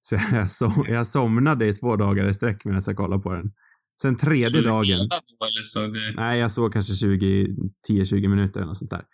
Så 0.00 0.16
jag, 0.32 0.50
som, 0.50 0.84
jag 0.88 1.06
somnade 1.06 1.66
i 1.66 1.72
två 1.72 1.96
dagar 1.96 2.26
i 2.26 2.34
sträck 2.34 2.64
medan 2.64 2.82
jag 2.86 2.96
kollade 2.96 3.22
på 3.22 3.32
den. 3.32 3.52
Sen 4.02 4.16
tredje 4.16 4.60
dagen. 4.62 5.08
eller. 5.94 6.16
Nej, 6.16 6.40
jag 6.40 6.52
såg 6.52 6.72
kanske 6.72 6.94
20, 6.94 7.46
10-20 7.90 8.28
minuter 8.28 8.60
eller 8.60 8.74
sånt 8.74 8.90
där. 8.90 9.04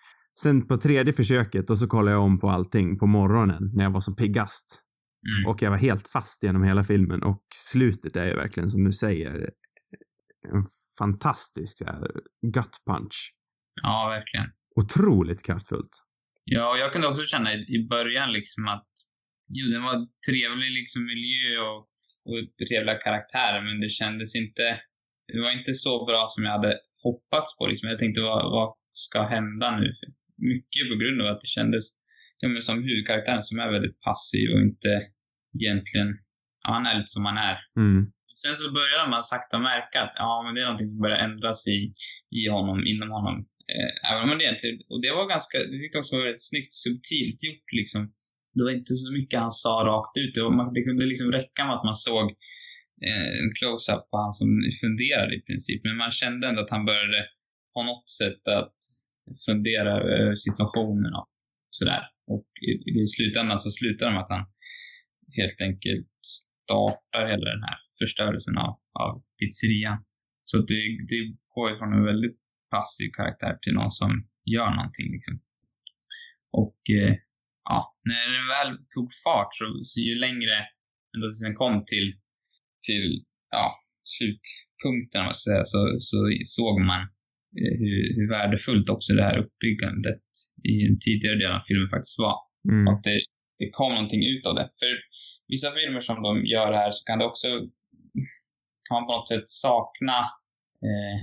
Sen 0.43 0.66
på 0.66 0.76
tredje 0.76 1.12
försöket 1.12 1.71
och 1.71 1.78
så 1.78 1.87
kollade 1.87 2.16
jag 2.16 2.23
om 2.23 2.40
på 2.40 2.50
allting 2.50 2.99
på 2.99 3.07
morgonen 3.07 3.71
när 3.75 3.85
jag 3.85 3.90
var 3.90 4.00
som 4.00 4.16
piggast. 4.16 4.83
Mm. 5.28 5.50
Och 5.50 5.62
jag 5.62 5.71
var 5.71 5.78
helt 5.78 6.09
fast 6.09 6.43
genom 6.43 6.62
hela 6.62 6.85
filmen 6.85 7.23
och 7.23 7.43
slutet 7.55 8.16
är 8.16 8.26
ju 8.26 8.35
verkligen 8.35 8.69
som 8.69 8.85
du 8.85 8.93
säger 8.93 9.50
en 10.55 10.64
fantastisk 10.99 11.78
så 11.78 11.85
här, 11.85 12.11
gut 12.55 12.76
punch. 12.87 13.33
Ja, 13.83 14.09
verkligen. 14.09 14.47
Otroligt 14.81 15.47
kraftfullt. 15.47 16.02
Ja, 16.45 16.71
och 16.71 16.78
jag 16.78 16.93
kunde 16.93 17.09
också 17.09 17.23
känna 17.23 17.55
i, 17.55 17.59
i 17.76 17.87
början 17.88 18.33
liksom 18.33 18.69
att 18.69 18.88
jo, 19.49 19.73
den 19.73 19.83
var 19.83 20.07
trevlig 20.31 20.71
liksom 20.71 21.05
miljö 21.05 21.61
och, 21.61 21.88
och 22.28 22.38
trevliga 22.68 22.99
karaktärer, 23.06 23.61
men 23.66 23.80
det 23.80 23.88
kändes 24.00 24.30
inte, 24.42 24.64
det 25.33 25.40
var 25.45 25.52
inte 25.59 25.75
så 25.75 26.04
bra 26.09 26.26
som 26.28 26.45
jag 26.45 26.52
hade 26.52 26.73
hoppats 27.02 27.56
på 27.56 27.66
liksom. 27.66 27.88
Jag 27.88 27.99
tänkte 27.99 28.21
vad, 28.23 28.42
vad 28.56 28.68
ska 28.90 29.18
hända 29.37 29.66
nu? 29.80 29.88
Mycket 30.52 30.85
på 30.90 30.95
grund 31.00 31.18
av 31.23 31.26
att 31.33 31.40
det 31.40 31.54
kändes, 31.59 31.85
ja 32.40 32.49
men 32.49 32.62
som 32.62 32.83
huvudkaraktären 32.88 33.42
som 33.42 33.59
är 33.59 33.73
väldigt 33.76 34.00
passiv 34.00 34.47
och 34.54 34.62
inte 34.68 34.92
egentligen, 35.59 36.09
ja 36.62 36.68
han 36.76 36.87
är 36.87 36.95
lite 36.99 37.14
som 37.16 37.25
han 37.25 37.38
är. 37.50 37.56
Mm. 37.83 38.00
Sen 38.42 38.54
så 38.61 38.66
börjar 38.78 39.09
man 39.12 39.23
sakta 39.23 39.59
märka 39.59 39.99
att 40.04 40.14
ja, 40.16 40.42
men 40.45 40.54
det 40.54 40.61
är 40.61 40.64
någonting 40.64 40.92
som 40.92 41.02
börjar 41.06 41.21
ändras 41.28 41.68
i, 41.68 41.78
i 42.40 42.42
honom, 42.56 42.78
inom 42.92 43.11
honom. 43.16 43.37
Eh, 43.75 43.92
även 44.11 44.30
om 44.30 44.38
det 44.38 44.45
egentligen, 44.45 44.78
och 44.90 45.00
det 45.04 45.12
var 45.18 45.26
ganska, 45.35 45.56
det 45.59 45.76
tyckte 45.80 45.97
jag 45.97 46.02
också 46.02 46.16
var 46.16 46.25
väldigt 46.28 46.49
snyggt, 46.50 46.73
subtilt 46.85 47.38
gjort 47.47 47.68
liksom. 47.80 48.02
Det 48.57 48.65
var 48.65 48.73
inte 48.81 48.95
så 48.95 49.13
mycket 49.13 49.41
han 49.41 49.53
sa 49.65 49.75
rakt 49.93 50.17
ut. 50.23 50.35
Det, 50.35 50.43
var, 50.43 50.75
det 50.75 50.83
kunde 50.83 51.07
liksom 51.07 51.33
räcka 51.33 51.61
med 51.67 51.75
att 51.77 51.89
man 51.91 51.95
såg 51.95 52.27
eh, 53.07 53.29
en 53.41 53.51
close-up 53.59 54.03
på 54.11 54.17
han 54.25 54.33
som 54.33 54.49
funderade 54.83 55.33
i 55.37 55.41
princip. 55.49 55.81
Men 55.85 55.97
man 55.97 56.11
kände 56.11 56.49
ändå 56.49 56.61
att 56.63 56.75
han 56.77 56.85
började 56.91 57.21
på 57.75 57.83
något 57.83 58.09
sätt 58.21 58.43
att 58.59 58.79
fundera 59.47 59.93
över 60.01 60.35
situationen 60.35 61.13
och 61.15 61.29
sådär. 61.71 62.03
Och 62.27 62.47
i, 62.69 62.73
i 63.01 63.07
slutändan 63.07 63.59
så 63.59 63.71
slutar 63.71 64.07
det 64.07 64.13
med 64.13 64.23
att 64.23 64.35
han 64.37 64.47
helt 65.41 65.61
enkelt 65.69 66.09
startar 66.27 67.23
hela 67.31 67.47
den 67.55 67.63
här 67.69 67.79
förstörelsen 67.99 68.59
av, 68.59 68.73
av 69.05 69.23
pizzerian. 69.39 69.99
Så 70.45 70.57
det, 70.59 70.83
det 71.11 71.21
går 71.55 71.75
från 71.75 71.93
en 71.93 72.05
väldigt 72.05 72.39
passiv 72.71 73.11
karaktär 73.19 73.59
till 73.63 73.75
någon 73.75 73.91
som 73.91 74.11
gör 74.45 74.71
någonting 74.71 75.13
liksom. 75.13 75.41
Och 76.53 76.81
eh, 77.01 77.15
ja, 77.69 77.79
när 78.11 78.25
den 78.37 78.47
väl 78.55 78.71
tog 78.95 79.09
fart 79.25 79.53
så, 79.59 79.65
så 79.85 80.01
ju 80.01 80.15
längre 80.27 80.57
ända 81.13 81.27
tills 81.27 81.43
den 81.47 81.55
kom 81.63 81.85
till, 81.93 82.09
till 82.87 83.25
ja, 83.51 83.67
slutpunkten, 84.15 85.25
vad 85.27 85.37
säga, 85.37 85.65
så, 85.65 85.81
så 86.09 86.19
såg 86.57 86.75
man 86.91 87.01
eh, 87.61 87.75
hur, 87.81 88.01
hur 88.17 88.29
värdefullt 88.37 88.89
också 88.91 89.11
det 89.15 89.27
här 89.29 89.39
uppbyggandet 89.43 90.27
i 90.73 90.75
en 90.87 90.99
tidigare 91.05 91.39
del 91.43 91.53
av 91.59 91.63
filmen 91.69 91.91
faktiskt 91.95 92.19
var. 92.27 92.37
Mm. 92.73 92.85
Att 92.91 93.03
det, 93.09 93.19
det 93.61 93.69
kom 93.79 93.93
någonting 93.93 94.25
ut 94.33 94.47
av 94.47 94.55
det. 94.55 94.69
För 94.81 94.93
vissa 95.53 95.71
filmer 95.77 96.01
som 96.01 96.19
de 96.27 96.33
gör 96.55 96.73
här 96.81 96.91
så 96.91 97.05
kan 97.05 97.19
det 97.19 97.25
också 97.33 97.49
kan 98.87 98.95
man 98.97 99.07
på 99.07 99.13
något 99.13 99.29
sätt 99.29 99.49
sakna 99.49 100.19
eh, 100.89 101.19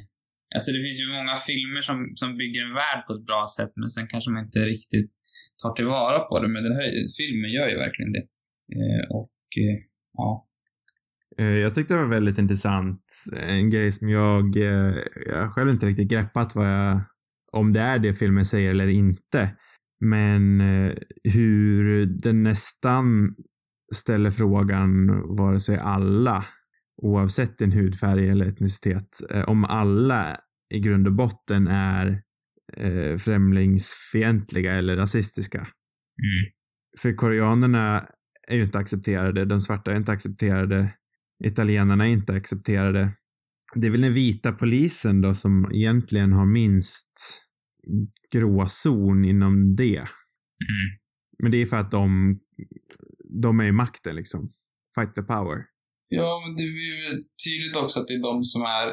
Alltså 0.55 0.71
det 0.71 0.83
finns 0.85 1.01
ju 1.01 1.07
många 1.19 1.35
filmer 1.35 1.81
som, 1.81 1.97
som 2.15 2.37
bygger 2.37 2.61
en 2.63 2.73
värld 2.73 3.01
på 3.07 3.13
ett 3.13 3.25
bra 3.25 3.45
sätt 3.57 3.73
men 3.75 3.89
sen 3.89 4.07
kanske 4.07 4.31
man 4.31 4.45
inte 4.45 4.59
riktigt 4.59 5.11
tar 5.61 5.73
tillvara 5.73 6.19
på 6.19 6.39
det. 6.39 6.47
Men 6.47 6.63
den 6.63 6.75
här 6.75 6.91
filmen 7.17 7.51
gör 7.51 7.67
ju 7.67 7.77
verkligen 7.77 8.11
det. 8.11 8.25
Eh, 8.75 9.03
och 9.09 9.31
eh, 9.59 9.79
ja. 10.17 10.47
Eh, 11.37 11.45
jag 11.45 11.75
tyckte 11.75 11.93
det 11.93 11.99
var 11.99 12.09
väldigt 12.09 12.37
intressant. 12.37 13.05
En 13.47 13.69
grej 13.69 13.91
som 13.91 14.09
jag, 14.09 14.57
eh, 14.57 14.95
jag 15.25 15.53
själv 15.53 15.69
inte 15.69 15.85
riktigt 15.85 16.11
greppat 16.11 16.55
vad 16.55 16.67
jag, 16.67 17.01
om 17.51 17.73
det 17.73 17.79
är 17.79 17.99
det 17.99 18.13
filmen 18.13 18.45
säger 18.45 18.69
eller 18.69 18.87
inte. 18.87 19.55
Men 19.99 20.61
eh, 20.61 20.93
hur 21.33 22.05
den 22.05 22.43
nästan 22.43 23.35
ställer 23.93 24.31
frågan, 24.31 25.07
vare 25.37 25.59
sig 25.59 25.77
alla, 25.77 26.43
oavsett 27.01 27.57
din 27.57 27.71
hudfärg 27.71 28.29
eller 28.29 28.45
etnicitet, 28.45 29.07
om 29.47 29.65
alla 29.65 30.37
i 30.73 30.79
grund 30.79 31.07
och 31.07 31.13
botten 31.13 31.67
är 31.67 32.21
eh, 32.77 33.17
främlingsfientliga 33.17 34.73
eller 34.73 34.95
rasistiska. 34.95 35.59
Mm. 35.59 36.51
För 37.01 37.13
koreanerna 37.13 38.07
är 38.47 38.55
ju 38.55 38.63
inte 38.63 38.77
accepterade, 38.77 39.45
de 39.45 39.61
svarta 39.61 39.91
är 39.91 39.95
inte 39.95 40.11
accepterade, 40.11 40.93
italienarna 41.43 42.07
är 42.07 42.11
inte 42.11 42.33
accepterade. 42.33 43.11
Det 43.75 43.87
är 43.87 43.91
väl 43.91 44.01
den 44.01 44.13
vita 44.13 44.51
polisen 44.51 45.21
då 45.21 45.33
som 45.33 45.71
egentligen 45.73 46.33
har 46.33 46.45
minst 46.45 47.43
gråzon 48.33 49.25
inom 49.25 49.75
det. 49.75 49.97
Mm. 49.97 50.99
Men 51.39 51.51
det 51.51 51.61
är 51.61 51.65
för 51.65 51.77
att 51.77 51.91
de, 51.91 52.39
de 53.41 53.59
är 53.59 53.67
i 53.67 53.71
makten 53.71 54.15
liksom. 54.15 54.51
Fight 54.95 55.15
the 55.15 55.21
power. 55.21 55.57
Ja, 56.09 56.43
men 56.45 56.55
det 56.55 56.63
blir 56.63 57.11
ju 57.11 57.23
tydligt 57.45 57.75
också 57.83 57.99
att 57.99 58.07
det 58.07 58.13
är 58.13 58.21
de 58.21 58.43
som 58.43 58.61
är 58.61 58.87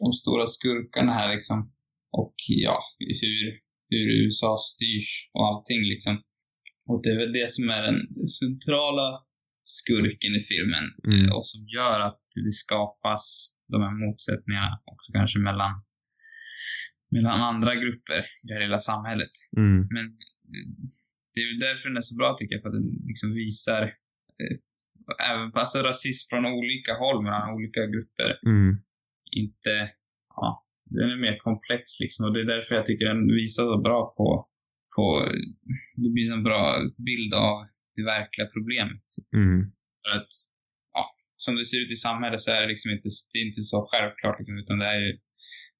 de 0.00 0.12
stora 0.12 0.46
skurkarna 0.46 1.12
här 1.12 1.34
liksom. 1.34 1.72
Och 2.12 2.34
ja, 2.48 2.78
hur, 2.98 3.60
hur 3.90 4.24
USA 4.24 4.56
styrs 4.56 5.30
och 5.32 5.46
allting 5.46 5.82
liksom. 5.82 6.14
Och 6.88 7.00
det 7.02 7.10
är 7.10 7.18
väl 7.18 7.32
det 7.32 7.50
som 7.50 7.70
är 7.70 7.82
den 7.82 8.00
centrala 8.40 9.08
skurken 9.62 10.32
i 10.40 10.40
filmen. 10.40 10.84
Mm. 11.06 11.28
eh, 11.28 11.32
Och 11.36 11.46
som 11.46 11.68
gör 11.76 12.00
att 12.00 12.22
det 12.44 12.52
skapas 12.52 13.54
de 13.72 13.82
här 13.82 13.94
motsättningarna 14.06 14.72
också 14.92 15.12
kanske 15.12 15.38
mellan, 15.38 15.72
mellan 17.10 17.40
andra 17.40 17.74
grupper 17.74 18.20
i 18.42 18.46
det 18.46 18.54
här 18.54 18.60
lilla 18.60 18.78
samhället. 18.78 19.34
Mm. 19.56 19.78
Men 19.94 20.06
eh, 20.54 20.66
det 21.34 21.40
är 21.40 21.60
därför 21.68 21.88
den 21.88 21.96
är 21.96 22.08
så 22.10 22.16
bra 22.16 22.36
tycker 22.38 22.54
jag, 22.54 22.62
för 22.62 22.68
att 22.68 22.80
den 22.80 22.90
liksom 23.10 23.34
visar 23.34 23.82
eh, 24.42 24.56
även 25.30 25.52
alltså 25.54 25.78
rasism 25.78 26.24
från 26.30 26.46
olika 26.46 26.92
håll 27.02 27.22
mellan 27.24 27.54
olika 27.54 27.80
grupper. 27.94 28.30
Mm. 28.46 28.70
Inte, 29.42 29.74
ja, 30.36 30.65
den 30.90 31.10
är 31.14 31.20
mer 31.26 31.36
komplex 31.46 31.82
liksom 32.00 32.20
och 32.26 32.32
det 32.34 32.40
är 32.40 32.50
därför 32.54 32.74
jag 32.74 32.86
tycker 32.86 33.06
den 33.12 33.26
visar 33.40 33.64
så 33.72 33.78
bra 33.88 34.14
på, 34.16 34.26
på 34.96 35.04
det 36.02 36.10
blir 36.16 36.32
en 36.32 36.42
bra 36.42 36.62
bild 37.08 37.34
av 37.34 37.66
det 37.96 38.04
verkliga 38.04 38.46
problemet. 38.56 39.04
Mm. 39.36 39.60
För 40.02 40.10
att, 40.18 40.32
ja, 40.96 41.04
som 41.36 41.52
det 41.56 41.64
ser 41.64 41.80
ut 41.84 41.92
i 41.92 42.00
samhället 42.08 42.40
så 42.40 42.50
är 42.50 42.60
det 42.62 42.68
liksom 42.68 42.90
inte, 42.96 43.08
det 43.32 43.38
inte 43.48 43.62
så 43.72 43.78
självklart 43.90 44.36
liksom, 44.38 44.56
utan 44.62 44.78
det 44.78 44.86
är 44.94 45.00
ju 45.06 45.12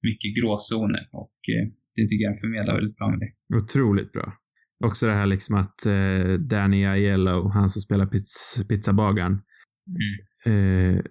mycket 0.07 0.35
gråzoner 0.37 1.03
och 1.11 1.37
eh, 1.55 1.65
det 1.95 2.07
tycker 2.07 2.23
jag 2.25 2.31
den 2.33 2.43
förmedlar 2.45 2.73
väldigt 2.75 2.97
bra 2.97 3.07
med 3.09 3.19
det. 3.23 3.31
Otroligt 3.61 4.11
bra. 4.11 4.33
Också 4.85 5.05
det 5.07 5.13
här 5.13 5.25
liksom 5.25 5.55
att 5.55 5.85
eh, 5.85 6.33
Danny 6.53 6.85
Aiello, 6.85 7.47
han 7.49 7.69
som 7.69 7.81
spelar 7.81 8.05
pizz, 8.05 8.63
pizzabagaren, 8.69 9.41
Mm. 10.45 10.95
eh, 10.95 11.03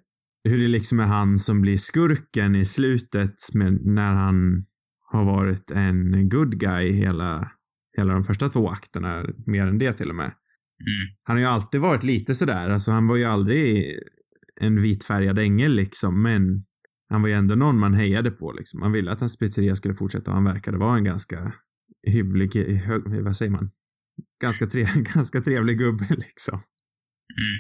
hur 0.49 0.59
det 0.59 0.69
liksom 0.69 1.01
är 1.01 1.05
han 1.05 1.39
som 1.39 1.61
blir 1.61 1.77
skurken 1.77 2.55
i 2.55 2.65
slutet 2.65 3.35
men 3.55 3.81
när 3.83 4.13
han 4.13 4.65
har 5.11 5.25
varit 5.25 5.71
en 5.71 6.29
good 6.29 6.59
guy 6.59 6.93
hela, 6.93 7.51
hela 7.99 8.13
de 8.13 8.25
första 8.25 8.49
två 8.49 8.69
akterna, 8.69 9.27
mer 9.47 9.67
än 9.67 9.79
det 9.79 9.93
till 9.93 10.11
och 10.11 10.17
med. 10.17 10.25
Mm. 10.81 11.17
Han 11.23 11.37
har 11.37 11.41
ju 11.41 11.47
alltid 11.47 11.81
varit 11.81 12.03
lite 12.03 12.35
sådär, 12.35 12.71
alltså 12.71 12.91
han 12.91 13.07
var 13.07 13.17
ju 13.17 13.25
aldrig 13.25 13.85
en 14.61 14.83
vitfärgad 14.83 15.39
ängel 15.39 15.73
liksom, 15.73 16.23
men 16.23 16.65
han 17.09 17.23
var 17.23 17.29
ju 17.29 17.35
ändå 17.35 17.55
någon 17.55 17.79
man 17.79 17.95
hejade 17.95 18.31
på 18.31 18.53
liksom. 18.53 18.81
Man 18.81 18.93
ville 18.93 19.11
att 19.13 19.21
hans 19.21 19.39
pizzeria 19.39 19.77
skulle 19.77 19.95
fortsätta 19.95 20.31
och 20.31 20.35
han 20.35 20.45
verkade 20.45 20.79
vara 20.79 20.97
en 20.97 21.05
ganska 21.05 21.53
hygglig, 22.07 22.55
hö- 22.57 23.23
vad 23.23 23.37
säger 23.37 23.53
man? 23.53 23.71
Ganska, 24.43 24.67
tre, 24.67 24.87
ganska 25.15 25.41
trevlig 25.41 25.79
gubbe 25.79 26.07
liksom. 26.11 26.55
Mm. 26.55 27.57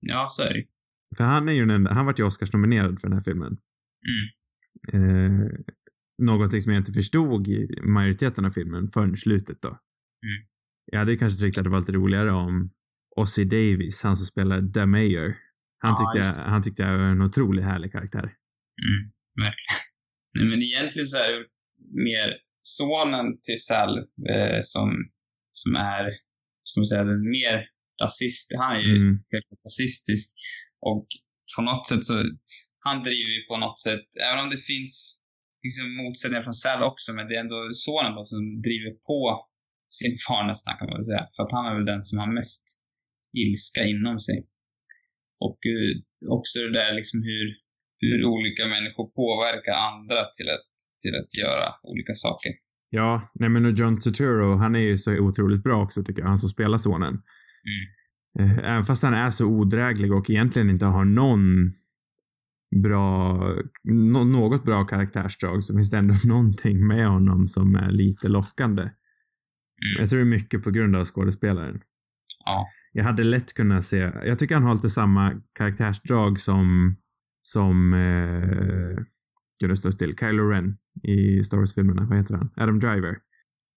Ja, 0.00 0.26
så 0.30 0.42
är 0.42 0.54
det. 0.54 0.64
För 1.16 1.24
han 1.24 1.48
är 1.48 1.52
ju 1.52 1.60
den 1.60 1.70
enda, 1.70 1.92
han 1.92 2.06
vart 2.06 2.18
ju 2.18 2.24
Oscars-nominerad 2.24 3.00
för 3.00 3.08
den 3.08 3.12
här 3.18 3.24
filmen. 3.24 3.56
Mm. 4.94 5.42
Eh, 5.42 5.50
någonting 6.22 6.60
som 6.62 6.72
jag 6.72 6.80
inte 6.80 6.92
förstod 6.92 7.48
i 7.48 7.68
majoriteten 7.82 8.44
av 8.44 8.50
filmen 8.50 8.90
förrän 8.90 9.16
slutet 9.16 9.62
då. 9.62 9.68
Mm. 9.68 10.46
Jag 10.92 10.98
hade 10.98 11.16
kanske 11.16 11.40
tyckt 11.42 11.58
att 11.58 11.64
det 11.64 11.70
var 11.70 11.78
lite 11.78 11.92
roligare 11.92 12.32
om 12.32 12.70
Ossie 13.16 13.44
Davis, 13.44 14.02
han 14.02 14.16
som 14.16 14.26
spelar 14.26 14.72
The 14.72 14.86
Mayor. 14.86 15.36
Han 15.78 15.94
Ja, 15.98 16.12
tyckte, 16.12 16.28
jag, 16.42 16.48
han 16.50 16.62
tyckte 16.62 16.82
jag 16.82 16.98
var 16.98 17.04
en 17.04 17.22
otroligt 17.22 17.64
härlig 17.64 17.92
karaktär. 17.92 18.24
Mm, 18.88 19.00
verkligen. 19.36 19.78
Nej, 20.38 20.44
men 20.50 20.62
egentligen 20.62 21.06
så 21.06 21.16
är 21.16 21.30
det 21.32 21.44
mer 22.10 22.34
sonen 22.60 23.26
till 23.42 23.60
Sal 23.68 23.98
eh, 24.30 24.58
som, 24.62 24.88
som 25.50 25.74
är, 25.74 26.04
ska 26.62 26.80
man 26.80 26.84
säga, 26.84 27.04
den 27.04 27.30
mer 27.30 27.66
rasist. 28.02 28.52
Han 28.58 28.76
är 28.76 28.80
ju 28.80 28.96
Mm. 28.96 29.14
helt 29.32 29.46
rasistisk. 29.66 30.34
Och 30.80 31.06
på 31.56 31.62
något 31.62 31.86
sätt 31.86 32.04
så, 32.04 32.14
han 32.86 33.02
driver 33.08 33.32
ju 33.38 33.42
på 33.50 33.56
något 33.64 33.78
sätt, 33.86 34.06
även 34.28 34.44
om 34.44 34.50
det 34.54 34.62
finns 34.70 34.92
liksom 35.64 35.86
motsättningar 36.02 36.42
från 36.42 36.60
Sal 36.62 36.82
också, 36.82 37.08
men 37.16 37.26
det 37.28 37.34
är 37.36 37.40
ändå 37.46 37.58
sonen 37.72 38.14
då 38.18 38.22
som 38.32 38.42
driver 38.66 38.92
på 39.08 39.20
sin 39.98 40.14
far 40.24 40.44
nästan 40.46 40.76
kan 40.78 40.86
man 40.88 40.96
väl 40.98 41.10
säga. 41.10 41.24
För 41.34 41.42
att 41.42 41.52
han 41.56 41.66
är 41.68 41.74
väl 41.78 41.90
den 41.92 42.02
som 42.08 42.18
har 42.18 42.30
mest 42.40 42.64
ilska 43.42 43.82
inom 43.92 44.18
sig. 44.26 44.38
Och 45.46 45.60
uh, 45.74 45.92
också 46.36 46.54
det 46.66 46.72
där 46.80 46.92
liksom 47.00 47.18
hur, 47.30 47.46
hur 48.04 48.18
olika 48.34 48.64
människor 48.74 49.06
påverkar 49.20 49.74
andra 49.90 50.20
till 50.36 50.48
att, 50.56 50.70
till 51.02 51.14
att 51.20 51.32
göra 51.42 51.66
olika 51.90 52.14
saker. 52.26 52.52
Ja, 52.98 53.10
nej 53.34 53.48
men 53.48 53.66
och 53.66 53.74
John 53.78 54.00
Turturro, 54.00 54.56
han 54.56 54.74
är 54.74 54.84
ju 54.90 54.98
så 54.98 55.10
otroligt 55.26 55.62
bra 55.62 55.82
också 55.82 56.02
tycker 56.02 56.22
jag, 56.22 56.28
han 56.28 56.38
som 56.38 56.48
spelar 56.48 56.78
sonen. 56.78 57.14
Mm. 57.70 57.84
Eh, 58.38 58.58
Även 58.58 58.84
fast 58.84 59.02
han 59.02 59.14
är 59.14 59.30
så 59.30 59.46
odräglig 59.46 60.12
och 60.12 60.30
egentligen 60.30 60.70
inte 60.70 60.86
har 60.86 61.04
någon 61.04 61.72
bra, 62.82 63.36
no, 63.84 64.24
något 64.24 64.64
bra 64.64 64.84
karaktärsdrag 64.84 65.62
så 65.62 65.74
finns 65.74 65.90
det 65.90 65.96
ändå 65.98 66.14
någonting 66.24 66.86
med 66.86 67.08
honom 67.08 67.46
som 67.46 67.74
är 67.74 67.90
lite 67.90 68.28
lockande. 68.28 68.82
Mm. 68.82 68.92
Jag 69.98 70.10
tror 70.10 70.18
det 70.18 70.24
är 70.24 70.30
mycket 70.30 70.62
på 70.62 70.70
grund 70.70 70.96
av 70.96 71.04
skådespelaren. 71.04 71.80
Ja. 72.44 72.66
Jag 72.92 73.04
hade 73.04 73.24
lätt 73.24 73.54
kunnat 73.54 73.84
se, 73.84 73.96
jag 74.24 74.38
tycker 74.38 74.54
han 74.54 74.64
har 74.64 74.74
lite 74.74 74.88
samma 74.88 75.42
karaktärsdrag 75.58 76.38
som, 76.38 76.96
som, 77.42 77.94
eh, 77.94 79.04
gud 79.60 79.70
det 79.70 79.76
står 79.76 79.90
still, 79.90 80.16
Kylo 80.20 80.42
Ren 80.48 80.76
i 81.02 81.44
Star 81.44 81.58
Wars-filmerna. 81.58 82.06
Vad 82.06 82.18
heter 82.18 82.34
han? 82.34 82.50
Adam 82.56 82.78
Driver. 82.80 83.16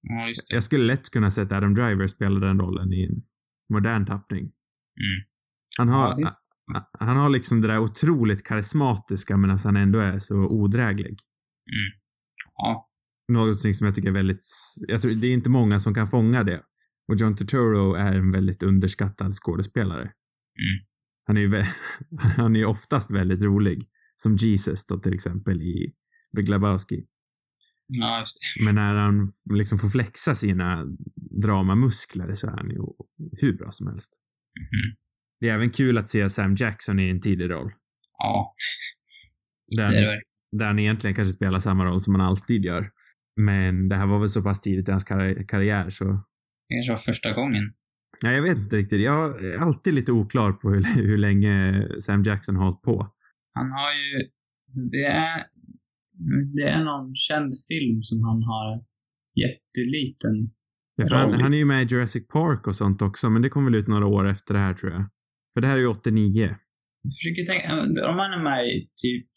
Ja. 0.01 0.31
Jag 0.50 0.63
skulle 0.63 0.86
lätt 0.86 1.10
kunna 1.10 1.31
se 1.31 1.41
att 1.41 1.51
Adam 1.51 1.74
Driver 1.74 2.07
spelar 2.07 2.41
den 2.41 2.60
rollen 2.60 2.93
i 2.93 3.03
en 3.03 3.22
modern 3.74 4.05
tappning. 4.05 4.41
Mm. 4.43 5.24
Han 5.77 5.89
har, 5.89 6.08
Ja, 6.10 6.15
det- 6.17 7.05
han 7.05 7.17
har 7.17 7.29
liksom 7.29 7.62
det 7.62 7.67
där 7.67 7.79
otroligt 7.79 8.43
karismatiska 8.43 9.38
medan 9.38 9.58
han 9.63 9.75
ändå 9.77 10.00
är 10.00 10.20
så 10.20 10.36
odräglig. 10.48 11.17
Ja. 12.55 12.89
Någonting 13.27 13.74
som 13.74 13.86
jag 13.86 13.96
tycker 13.96 14.10
är 14.10 14.13
väldigt, 14.13 14.46
jag 14.88 15.01
tror 15.01 15.12
det 15.12 15.27
är 15.27 15.34
inte 15.34 15.50
många 15.50 15.79
som 15.79 15.93
kan 15.93 16.08
fånga 16.08 16.43
det. 16.43 16.63
Och 17.08 17.15
John 17.15 17.36
Turturro 17.36 17.93
är 17.93 18.13
en 18.15 18.32
väldigt 18.32 18.63
underskattad 18.63 19.32
skådespelare. 19.34 20.01
Mm. 20.01 20.86
Han 21.27 21.38
är 21.38 21.41
ju, 21.41 21.63
han 22.38 22.55
är 22.55 22.60
ju 22.60 22.65
oftast 22.65 23.12
väldigt 23.12 23.43
rolig. 23.43 23.89
Som 24.15 24.36
Jesus 24.36 24.86
då 24.86 24.98
till 25.00 25.13
exempel 25.13 25.62
i 25.62 25.93
Big 26.36 26.50
Lebowski. 26.50 27.05
Ja, 27.87 28.19
just 28.19 28.37
det. 28.41 28.65
Men 28.65 28.75
när 28.75 28.95
han 28.95 29.33
liksom 29.53 29.79
får 29.79 29.89
flexa 29.89 30.35
sina 30.35 30.85
dramamuskler 31.41 32.33
så 32.33 32.47
är 32.47 32.51
han 32.51 32.69
ju 32.69 32.79
hur 33.41 33.57
bra 33.57 33.71
som 33.71 33.87
helst. 33.87 34.13
Mhm. 34.59 34.95
Det 35.39 35.49
är 35.49 35.53
även 35.53 35.69
kul 35.69 35.97
att 35.97 36.09
se 36.09 36.29
Sam 36.29 36.55
Jackson 36.55 36.99
i 36.99 37.09
en 37.09 37.21
tidig 37.21 37.49
roll. 37.49 37.71
Ja, 38.17 38.55
Där, 39.77 39.89
det 39.89 39.97
är 39.97 40.21
där 40.51 40.65
han 40.65 40.79
egentligen 40.79 41.15
kanske 41.15 41.33
spelar 41.33 41.59
samma 41.59 41.85
roll 41.85 42.01
som 42.01 42.15
han 42.15 42.27
alltid 42.27 42.65
gör. 42.65 42.89
Men 43.41 43.89
det 43.89 43.95
här 43.95 44.07
var 44.07 44.19
väl 44.19 44.29
så 44.29 44.41
pass 44.41 44.61
tidigt 44.61 44.87
i 44.87 44.91
hans 44.91 45.05
karri- 45.09 45.45
karriär 45.47 45.89
så... 45.89 46.05
Det 46.05 46.75
kanske 46.75 46.91
var 46.91 46.97
första 46.97 47.33
gången. 47.33 47.73
Nej, 48.23 48.35
jag 48.35 48.43
vet 48.43 48.57
inte 48.57 48.75
riktigt. 48.75 49.01
Jag 49.01 49.45
är 49.45 49.57
alltid 49.57 49.93
lite 49.93 50.11
oklar 50.11 50.51
på 50.51 50.69
hur, 50.69 50.83
hur 51.07 51.17
länge 51.17 51.87
Sam 51.99 52.23
Jackson 52.23 52.55
har 52.55 52.63
hållit 52.65 52.81
på. 52.81 53.13
Han 53.53 53.71
har 53.71 53.89
ju... 53.91 54.29
Det 54.91 55.05
är... 55.05 55.43
Det 56.56 56.68
är 56.75 56.84
någon 56.84 57.15
känd 57.15 57.51
film 57.70 58.03
som 58.03 58.24
han 58.24 58.44
har 58.44 58.86
jätteliten... 59.44 60.36
Ja, 60.96 61.06
för 61.08 61.15
han, 61.15 61.34
han 61.34 61.53
är 61.53 61.58
ju 61.58 61.65
med 61.65 61.84
i 61.84 61.96
Jurassic 61.96 62.27
Park 62.27 62.68
och 62.68 62.75
sånt 62.75 63.01
också, 63.01 63.30
men 63.30 63.42
det 63.42 63.50
kom 63.50 63.65
väl 63.65 63.75
ut 63.75 63.88
några 63.88 64.08
år 64.08 64.30
efter 64.30 64.53
det 64.53 64.60
här 64.60 64.74
tror 64.74 64.92
jag. 64.92 65.10
För 65.53 65.62
det 65.62 65.68
här 65.68 65.77
är 65.77 65.82
ju 65.82 65.88
89. 65.88 66.56
Jag 67.03 67.13
försöker 67.18 67.44
tänka, 67.51 67.65
om 68.12 68.18
han 68.24 68.34
är 68.38 68.44
med 68.44 68.68
i 68.68 68.89
typ... 69.03 69.27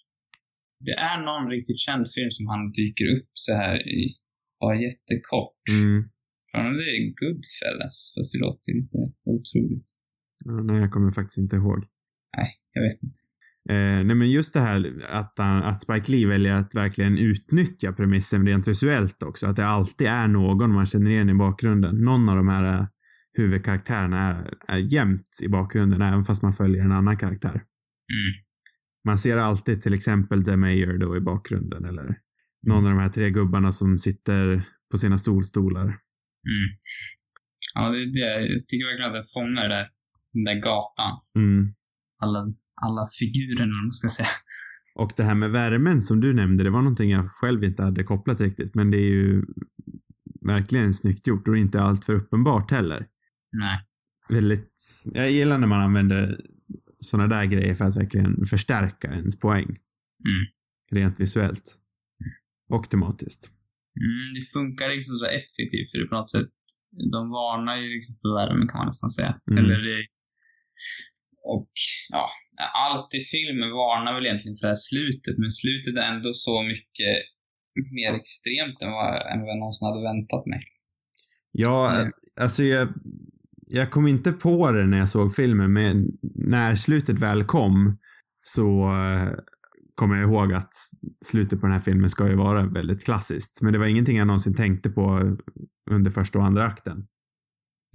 Det 0.87 0.97
är 1.11 1.19
någon 1.29 1.51
riktigt 1.51 1.81
känd 1.87 2.05
film 2.17 2.31
som 2.31 2.47
han 2.47 2.73
dyker 2.73 3.07
upp 3.17 3.31
så 3.33 3.53
här 3.55 3.77
i... 3.99 4.17
Bara 4.61 4.77
jättekort. 4.87 5.65
Mm. 5.83 5.99
Det 6.53 6.89
är 6.97 7.01
Goodfellas, 7.21 7.97
fast 8.15 8.33
det 8.33 8.41
låter 8.47 8.71
lite 8.81 8.99
otroligt. 9.35 9.89
Ja, 10.45 10.53
nej, 10.69 10.81
jag 10.81 10.93
kommer 10.93 11.11
faktiskt 11.11 11.39
inte 11.39 11.57
ihåg. 11.57 11.79
Nej, 12.37 12.51
jag 12.73 12.83
vet 12.83 13.03
inte. 13.03 13.21
Eh, 13.69 14.05
nej 14.05 14.15
men 14.15 14.31
just 14.31 14.55
det 14.55 14.61
här 14.61 14.93
att, 15.11 15.35
han, 15.37 15.63
att 15.63 15.83
Spike 15.83 16.13
Lee 16.13 16.27
väljer 16.27 16.53
att 16.53 16.75
verkligen 16.75 17.19
utnyttja 17.19 17.93
premissen 17.93 18.47
rent 18.47 18.69
visuellt 18.69 19.23
också. 19.23 19.47
Att 19.47 19.57
det 19.57 19.67
alltid 19.67 20.07
är 20.07 20.29
någon 20.29 20.73
man 20.73 20.87
känner 20.87 21.11
igen 21.11 21.31
i 21.31 21.35
bakgrunden. 21.35 21.97
Någon 21.97 22.29
av 22.29 22.37
de 22.37 22.49
här 22.49 22.79
eh, 22.79 22.87
huvudkaraktärerna 23.33 24.19
är, 24.19 24.55
är 24.69 24.95
jämt 24.95 25.41
i 25.43 25.49
bakgrunden 25.49 26.03
även 26.03 26.25
fast 26.25 26.43
man 26.43 26.53
följer 26.53 26.85
en 26.85 26.93
annan 26.93 27.17
karaktär. 27.17 27.55
Mm. 27.55 28.45
Man 29.05 29.19
ser 29.19 29.37
alltid 29.37 29.83
till 29.83 29.95
exempel 29.95 30.45
The 30.45 30.57
Mayor 30.57 30.99
då 30.99 31.17
i 31.17 31.21
bakgrunden 31.21 31.85
eller 31.85 32.17
någon 32.67 32.85
av 32.85 32.91
de 32.91 32.99
här 32.99 33.09
tre 33.09 33.31
gubbarna 33.31 33.73
som 33.73 33.99
sitter 33.99 34.63
på 34.91 34.99
sina 34.99 35.19
stolstolar. 35.19 35.85
Mm. 35.85 36.69
Ja, 37.75 37.89
det, 37.89 38.13
det, 38.13 38.41
jag 38.41 38.69
tycker 38.69 38.87
verkligen 38.87 39.11
att 39.11 39.15
den 39.15 39.33
fångar 39.35 39.63
det 39.63 39.75
där, 39.75 39.89
den 40.33 40.45
där 40.45 40.61
gatan. 40.61 41.21
Mm. 41.39 41.65
Alla, 42.23 42.55
alla 42.83 43.09
figurerna, 43.19 43.75
om 43.75 43.85
man 43.85 43.93
ska 43.93 44.09
säga. 44.09 44.29
Och 44.95 45.13
det 45.17 45.23
här 45.23 45.35
med 45.35 45.51
värmen 45.51 46.03
som 46.03 46.21
du 46.21 46.35
nämnde, 46.35 46.65
det 46.65 46.71
var 46.71 46.83
någonting 46.83 47.11
jag 47.11 47.31
själv 47.31 47.65
inte 47.65 47.83
hade 47.83 48.05
kopplat 48.05 48.41
riktigt, 48.41 48.75
men 48.75 48.91
det 48.91 48.99
är 48.99 49.11
ju 49.11 49.45
verkligen 50.47 50.95
snyggt 50.95 51.27
gjort 51.27 51.49
och 51.49 51.57
inte 51.57 51.83
allt 51.83 52.05
för 52.05 52.15
uppenbart 52.15 52.71
heller. 52.71 53.07
Nej. 53.53 53.79
Väldigt, 54.29 55.05
jag 55.13 55.31
gillar 55.31 55.59
när 55.59 55.67
man 55.67 55.81
använder 55.81 56.41
sådana 57.01 57.37
där 57.37 57.45
grejer 57.45 57.75
för 57.75 57.85
att 57.85 57.97
verkligen 57.97 58.47
förstärka 58.47 59.09
ens 59.09 59.39
poäng. 59.39 59.69
Mm. 60.29 60.47
Rent 60.91 61.21
visuellt. 61.21 61.77
Och 62.69 62.91
tematiskt. 62.91 63.51
Mm, 64.01 64.35
det 64.35 64.41
funkar 64.41 64.89
liksom 64.89 65.17
så 65.17 65.27
effektivt, 65.27 65.91
för 65.91 65.99
det 65.99 66.07
på 66.07 66.15
något 66.15 66.31
sätt, 66.31 66.49
de 67.13 67.31
varnar 67.31 67.77
ju 67.77 67.89
liksom 67.95 68.15
för 68.21 68.35
värmen 68.39 68.69
kan 68.69 68.79
man 68.79 68.87
nästan 68.87 69.11
säga. 69.11 69.41
Mm. 69.51 69.65
Eller 69.65 69.79
det, 69.89 70.07
och 71.45 71.71
ja, 72.09 72.29
allt 72.87 73.15
i 73.15 73.21
filmen 73.35 73.71
varnar 73.71 74.15
väl 74.15 74.27
egentligen 74.27 74.57
för 74.57 74.67
det 74.67 74.75
här 74.77 74.85
slutet, 74.93 75.35
men 75.39 75.51
slutet 75.51 75.97
är 76.03 76.15
ändå 76.15 76.31
så 76.33 76.63
mycket 76.63 77.15
mer 77.99 78.13
extremt 78.21 78.83
än 78.83 78.91
vad, 78.99 79.09
än 79.33 79.41
vad 79.41 79.49
jag 79.49 79.59
någonsin 79.59 79.87
hade 79.89 80.03
väntat 80.03 80.47
mig. 80.47 80.61
Ja, 81.53 82.01
Mm. 82.01 82.13
alltså 82.41 82.63
jag, 82.63 82.89
jag 83.69 83.91
kom 83.91 84.07
inte 84.07 84.33
på 84.33 84.73
det 84.73 84.87
när 84.87 84.99
jag 84.99 85.11
såg 85.11 85.35
filmen, 85.35 85.73
men 85.73 86.05
när 86.35 86.75
slutet 86.75 87.21
väl 87.21 87.45
kom 87.45 87.99
så 88.41 88.69
eh, 88.95 89.31
kommer 89.95 90.17
jag 90.17 90.25
ihåg 90.31 90.53
att 90.53 90.73
slutet 91.25 91.61
på 91.61 91.67
den 91.67 91.73
här 91.73 91.81
filmen 91.81 92.11
ska 92.11 92.29
ju 92.29 92.37
vara 92.37 92.67
väldigt 92.67 93.05
klassiskt. 93.05 93.63
Men 93.63 93.73
det 93.73 93.79
var 93.79 93.87
ingenting 93.87 94.17
jag 94.17 94.27
någonsin 94.27 94.55
tänkte 94.55 94.91
på 94.91 95.37
under 95.91 96.11
första 96.11 96.39
och 96.39 96.45
andra 96.45 96.65
akten. 96.65 97.07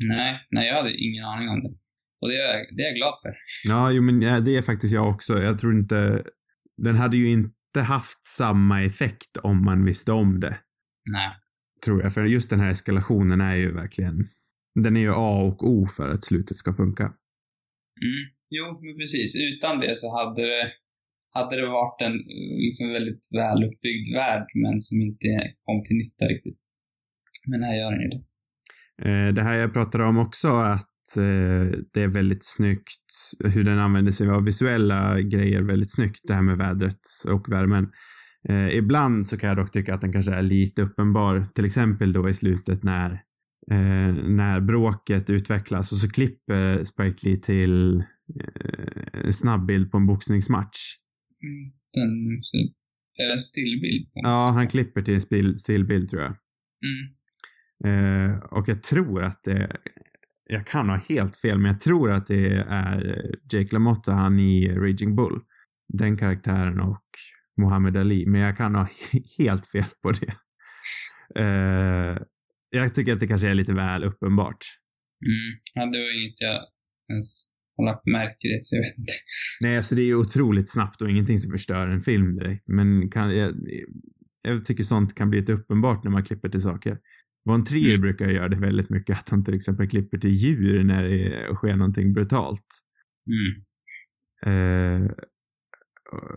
Nej, 0.04 0.40
nej, 0.52 0.68
jag 0.68 0.76
hade 0.76 0.94
ingen 0.98 1.26
aning 1.26 1.50
om 1.50 1.64
det. 1.64 1.70
Och 2.22 2.30
det 2.30 2.36
är, 2.36 2.58
jag- 2.58 2.76
det 2.78 2.84
är 2.84 2.88
jag 2.88 2.96
glad 2.96 3.14
för. 3.22 3.36
Ja, 3.64 3.92
jo 3.92 4.02
men 4.02 4.20
det 4.20 4.58
är 4.58 4.62
faktiskt 4.62 4.94
jag 4.94 5.08
också. 5.10 5.42
Jag 5.44 5.58
tror 5.60 5.74
inte... 5.74 6.24
Den 6.78 6.96
hade 6.96 7.18
ju 7.18 7.28
inte 7.32 7.82
haft 7.82 8.28
samma 8.28 8.84
effekt 8.84 9.38
om 9.44 9.66
man 9.66 9.86
visste 9.86 10.12
om 10.12 10.40
det, 10.40 10.58
Nej. 11.12 11.30
tror 11.86 12.02
jag. 12.02 12.14
För 12.14 12.24
just 12.26 12.50
den 12.50 12.60
här 12.60 12.70
eskalationen 12.70 13.42
är 13.42 13.56
ju 13.56 13.74
verkligen... 13.74 14.28
Den 14.84 14.98
är 14.98 15.02
ju 15.02 15.12
A 15.16 15.32
och 15.42 15.70
O 15.70 15.88
för 15.88 16.10
att 16.10 16.24
slutet 16.24 16.58
ska 16.58 16.74
funka. 16.74 17.04
Mm. 17.04 18.22
Jo, 18.50 18.80
men 18.82 18.98
precis. 18.98 19.36
Utan 19.36 19.80
det 19.80 19.98
så 20.00 20.18
hade 20.18 20.42
det, 20.42 20.72
hade 21.34 21.56
det 21.62 21.68
varit 21.68 22.02
en 22.02 22.14
liksom 22.66 22.90
väldigt 22.92 23.30
väluppbyggd 23.34 24.14
värld, 24.16 24.46
men 24.64 24.82
som 24.82 25.02
inte 25.02 25.28
kom 25.66 25.84
till 25.84 25.98
nytta 25.98 26.26
riktigt. 26.34 26.60
Men 27.48 27.64
här 27.64 27.74
gör 27.80 27.92
den 27.92 28.02
ju 28.02 28.10
det. 28.10 28.24
Eh, 29.10 29.34
Det 29.34 29.44
här 29.44 29.58
jag 29.58 29.74
pratade 29.74 30.04
om 30.04 30.18
också, 30.18 30.48
att 30.48 30.91
eh, 31.18 31.80
det 31.94 32.02
är 32.04 32.08
väldigt 32.08 32.46
snyggt 32.46 33.06
hur 33.40 33.64
den 33.64 33.80
använder 33.80 34.12
sig 34.12 34.30
av 34.30 34.46
visuella 34.46 35.22
grejer 35.22 35.62
väldigt 35.62 35.92
snyggt, 35.92 36.20
det 36.28 36.34
här 36.34 36.42
med 36.42 36.58
vädret 36.58 37.02
och 37.28 37.52
värmen. 37.52 37.88
Eh, 38.50 38.78
ibland 38.78 39.28
så 39.28 39.38
kan 39.38 39.50
jag 39.50 39.58
dock 39.58 39.72
tycka 39.72 39.94
att 39.94 40.02
den 40.02 40.12
kanske 40.12 40.34
är 40.34 40.44
lite 40.44 40.82
uppenbar, 40.82 41.46
till 41.46 41.66
exempel 41.66 42.14
då 42.14 42.30
i 42.30 42.34
slutet 42.34 42.84
när, 42.84 43.12
eh, 43.72 44.14
när 44.28 44.62
bråket 44.62 45.30
utvecklas 45.30 45.92
och 45.92 45.98
så 45.98 46.10
klipper 46.10 46.84
Spike 46.84 47.28
Lee 47.28 47.38
till 47.38 47.98
eh, 48.40 49.26
en 49.26 49.34
snabbbild 49.34 49.92
på 49.92 49.98
en 49.98 50.08
boxningsmatch. 50.08 50.78
Mm. 51.44 51.72
Den, 51.94 52.42
det 53.18 53.34
en 53.34 53.40
stillbild 53.40 54.14
på? 54.14 54.20
Ja, 54.24 54.52
han 54.56 54.68
klipper 54.68 55.02
till 55.02 55.14
en 55.14 55.58
stillbild 55.58 56.10
tror 56.10 56.22
jag. 56.22 56.36
Mm. 56.86 57.16
Eh, 57.86 58.38
och 58.40 58.70
jag 58.70 58.84
tror 58.84 59.24
att 59.24 59.44
det, 59.44 59.78
jag 60.52 60.68
kan 60.68 60.90
ha 60.90 60.96
helt 60.96 61.36
fel, 61.36 61.58
men 61.58 61.72
jag 61.72 61.80
tror 61.80 62.12
att 62.12 62.28
det 62.28 62.66
är 62.70 63.26
Jake 63.54 63.70
LaMotta, 63.72 64.12
han 64.12 64.40
i 64.40 64.70
Raging 64.70 65.16
Bull. 65.16 65.40
Den 65.94 66.18
karaktären 66.18 66.80
och 66.80 67.06
Muhammad 67.62 67.98
Ali, 67.98 68.26
men 68.26 68.42
jag 68.42 68.58
kan 68.58 68.76
ha 68.76 68.88
helt 69.38 69.68
fel 69.68 69.84
på 70.04 70.12
det. 70.12 70.34
Eh, 71.42 72.18
jag 72.70 72.96
tycker 72.96 73.14
att 73.14 73.20
det 73.20 73.28
kanske 73.28 73.50
är 73.50 73.54
lite 73.54 73.74
väl 73.74 74.04
uppenbart. 74.04 74.58
Mm. 75.26 75.60
Ja, 75.74 75.82
det 75.82 76.00
var 76.00 76.22
inget 76.22 76.42
jag 76.42 76.62
ens 77.12 77.46
har 77.78 77.86
lagt 77.86 78.06
märke 78.06 78.40
till, 78.40 78.60
så 78.64 78.76
jag 78.76 78.82
vet 78.82 78.98
inte. 78.98 79.14
Nej, 79.62 79.78
alltså 79.78 79.96
det 79.96 80.02
är 80.02 80.06
ju 80.06 80.16
otroligt 80.16 80.72
snabbt 80.72 81.02
och 81.02 81.10
ingenting 81.10 81.40
som 81.40 81.52
förstör 81.52 81.88
en 81.88 82.02
film 82.02 82.36
direkt, 82.36 82.68
men 82.68 83.10
kan, 83.10 83.38
jag, 83.38 83.54
jag 84.42 84.66
tycker 84.66 84.84
sånt 84.84 85.16
kan 85.16 85.30
bli 85.30 85.40
lite 85.40 85.54
uppenbart 85.54 86.04
när 86.04 86.12
man 86.12 86.24
klipper 86.24 86.50
till 86.50 86.62
saker. 86.62 86.98
Von 87.46 87.64
Trier 87.64 87.90
Mm. 87.90 88.02
brukar 88.02 88.28
göra 88.28 88.50
det 88.50 88.60
väldigt 88.60 88.90
mycket, 88.90 89.20
att 89.20 89.30
han 89.30 89.44
till 89.44 89.54
exempel 89.56 89.90
klipper 89.90 90.18
till 90.18 90.30
djur 90.30 90.84
när 90.84 91.04
det 91.04 91.56
sker 91.56 91.76
någonting 91.76 92.14
brutalt. 92.14 92.68
Mm. 93.28 93.64
Eh, 94.46 95.12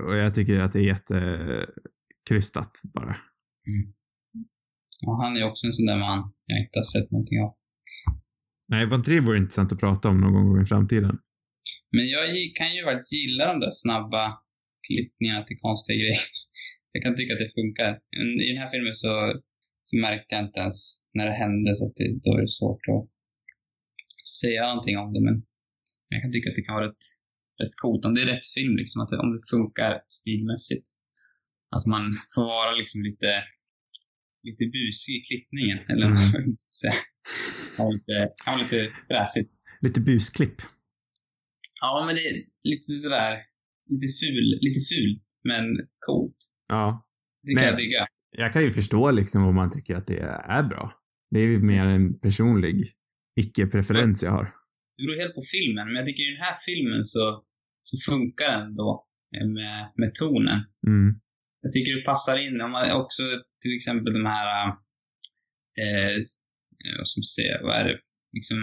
och 0.07 0.17
jag 0.17 0.35
tycker 0.35 0.61
att 0.61 0.73
det 0.73 0.79
är 0.79 0.83
jättekrystat 0.95 2.81
bara. 2.95 3.17
Och 5.07 5.23
han 5.23 5.37
är 5.37 5.45
också 5.51 5.67
en 5.67 5.75
sån 5.75 5.87
där 5.87 5.99
man 5.99 6.33
jag 6.47 6.59
inte 6.61 6.79
har 6.79 6.85
sett 6.85 7.11
någonting 7.11 7.40
av. 7.45 7.55
Nej, 8.69 8.87
Von 8.87 9.03
Trier 9.03 9.21
vore 9.21 9.38
intressant 9.38 9.73
att 9.73 9.81
prata 9.81 10.09
om 10.09 10.21
någon 10.21 10.33
gång 10.33 10.62
i 10.62 10.67
framtiden. 10.67 11.19
Men 11.97 12.09
jag 12.09 12.25
kan 12.59 12.71
ju 12.77 12.85
faktiskt 12.85 13.12
gilla 13.12 13.53
de 13.53 13.61
där 13.61 13.71
snabba 13.83 14.38
klippningarna 14.87 15.45
till 15.45 15.59
konstiga 15.61 15.97
grejer. 15.97 16.25
Jag 16.93 17.03
kan 17.05 17.14
tycka 17.17 17.33
att 17.35 17.45
det 17.45 17.53
funkar. 17.61 17.93
I 18.45 18.49
den 18.53 18.62
här 18.62 18.71
filmen 18.75 18.95
så, 18.95 19.11
så 19.88 19.92
märkte 20.07 20.31
jag 20.35 20.44
inte 20.47 20.61
ens 20.64 20.79
när 21.16 21.25
det 21.31 21.37
hände 21.44 21.68
så 21.77 21.83
att 21.87 21.97
det, 22.01 22.09
då 22.25 22.31
är 22.37 22.40
det 22.47 22.49
svårt 22.61 22.85
att 22.94 23.05
säga 24.40 24.62
någonting 24.68 24.97
om 25.03 25.09
det. 25.14 25.23
Men 25.29 25.37
jag 26.12 26.18
kan 26.23 26.33
tycka 26.33 26.47
att 26.51 26.59
det 26.59 26.66
kan 26.68 26.75
vara 26.79 26.88
rätt, 26.90 27.05
rätt 27.62 27.75
coolt 27.83 28.05
om 28.07 28.14
det 28.14 28.23
är 28.23 28.31
rätt 28.35 28.47
film 28.57 28.75
liksom. 28.81 28.99
Att 29.03 29.11
det, 29.12 29.18
om 29.25 29.31
det 29.37 29.42
funkar 29.55 29.92
stilmässigt. 30.18 30.87
Att 31.77 31.87
man 31.94 32.05
får 32.35 32.44
vara 32.57 32.73
liksom 32.81 32.99
lite, 33.09 33.31
lite 34.49 34.64
busig 34.77 35.12
i 35.18 35.20
klippningen. 35.29 35.79
Eller 35.90 36.07
Mm. 36.07 36.18
vad 36.33 36.40
man 36.47 36.55
ska 36.64 36.73
säga. 36.83 36.99
Ha 37.79 37.85
lite, 37.97 38.16
ha 38.47 38.53
lite 38.62 38.79
fräsigt. 39.09 39.51
Lite 39.87 40.01
busklipp. 40.09 40.59
Ja, 41.85 41.92
men 42.07 42.14
det 42.16 42.20
är 42.31 42.35
lite 42.70 42.87
sådär, 43.05 43.33
lite 43.92 44.09
ful, 44.20 44.47
lite 44.66 44.81
fult, 44.90 45.27
men 45.51 45.64
coolt. 46.07 46.37
Ja. 46.68 46.85
Det 47.42 47.53
kan 47.53 47.61
Men- 47.62 47.70
jag 47.70 47.77
digga. 47.85 48.07
Jag 48.37 48.53
kan 48.53 48.62
ju 48.62 48.73
förstå 48.73 49.11
liksom 49.11 49.44
om 49.47 49.55
man 49.55 49.70
tycker 49.70 49.94
att 49.97 50.07
det 50.07 50.18
är 50.59 50.62
bra. 50.62 50.92
Det 51.31 51.38
är 51.40 51.49
ju 51.49 51.59
mer 51.62 51.85
en 51.85 52.18
personlig 52.18 52.92
icke-preferens 53.40 54.23
jag 54.23 54.31
har. 54.31 54.44
Det 54.97 55.03
beror 55.07 55.20
helt 55.20 55.35
på 55.35 55.42
filmen, 55.55 55.87
men 55.87 55.97
jag 55.97 56.07
tycker 56.07 56.23
i 56.23 56.33
den 56.37 56.40
här 56.49 56.57
filmen 56.66 57.05
så, 57.05 57.44
så 57.83 58.12
funkar 58.12 58.49
den 58.59 58.75
då 58.77 59.07
eh, 59.37 59.47
med, 59.49 59.92
med 59.97 60.14
tonen. 60.14 60.59
Mm. 60.87 61.20
Jag 61.61 61.73
tycker 61.73 61.97
det 61.97 62.05
passar 62.05 62.37
in, 62.47 62.61
om 62.61 62.70
man 62.70 62.83
också 63.03 63.23
till 63.62 63.75
exempel 63.77 64.12
de 64.14 64.27
här, 64.27 64.47
eh, 64.68 64.75
eh, 65.83 66.16
vad 66.99 67.07
ska 67.09 67.18
man 67.18 67.25
säga, 67.38 67.55
vad 67.62 67.75
är 67.81 67.85
det, 67.88 67.99
liksom, 68.37 68.59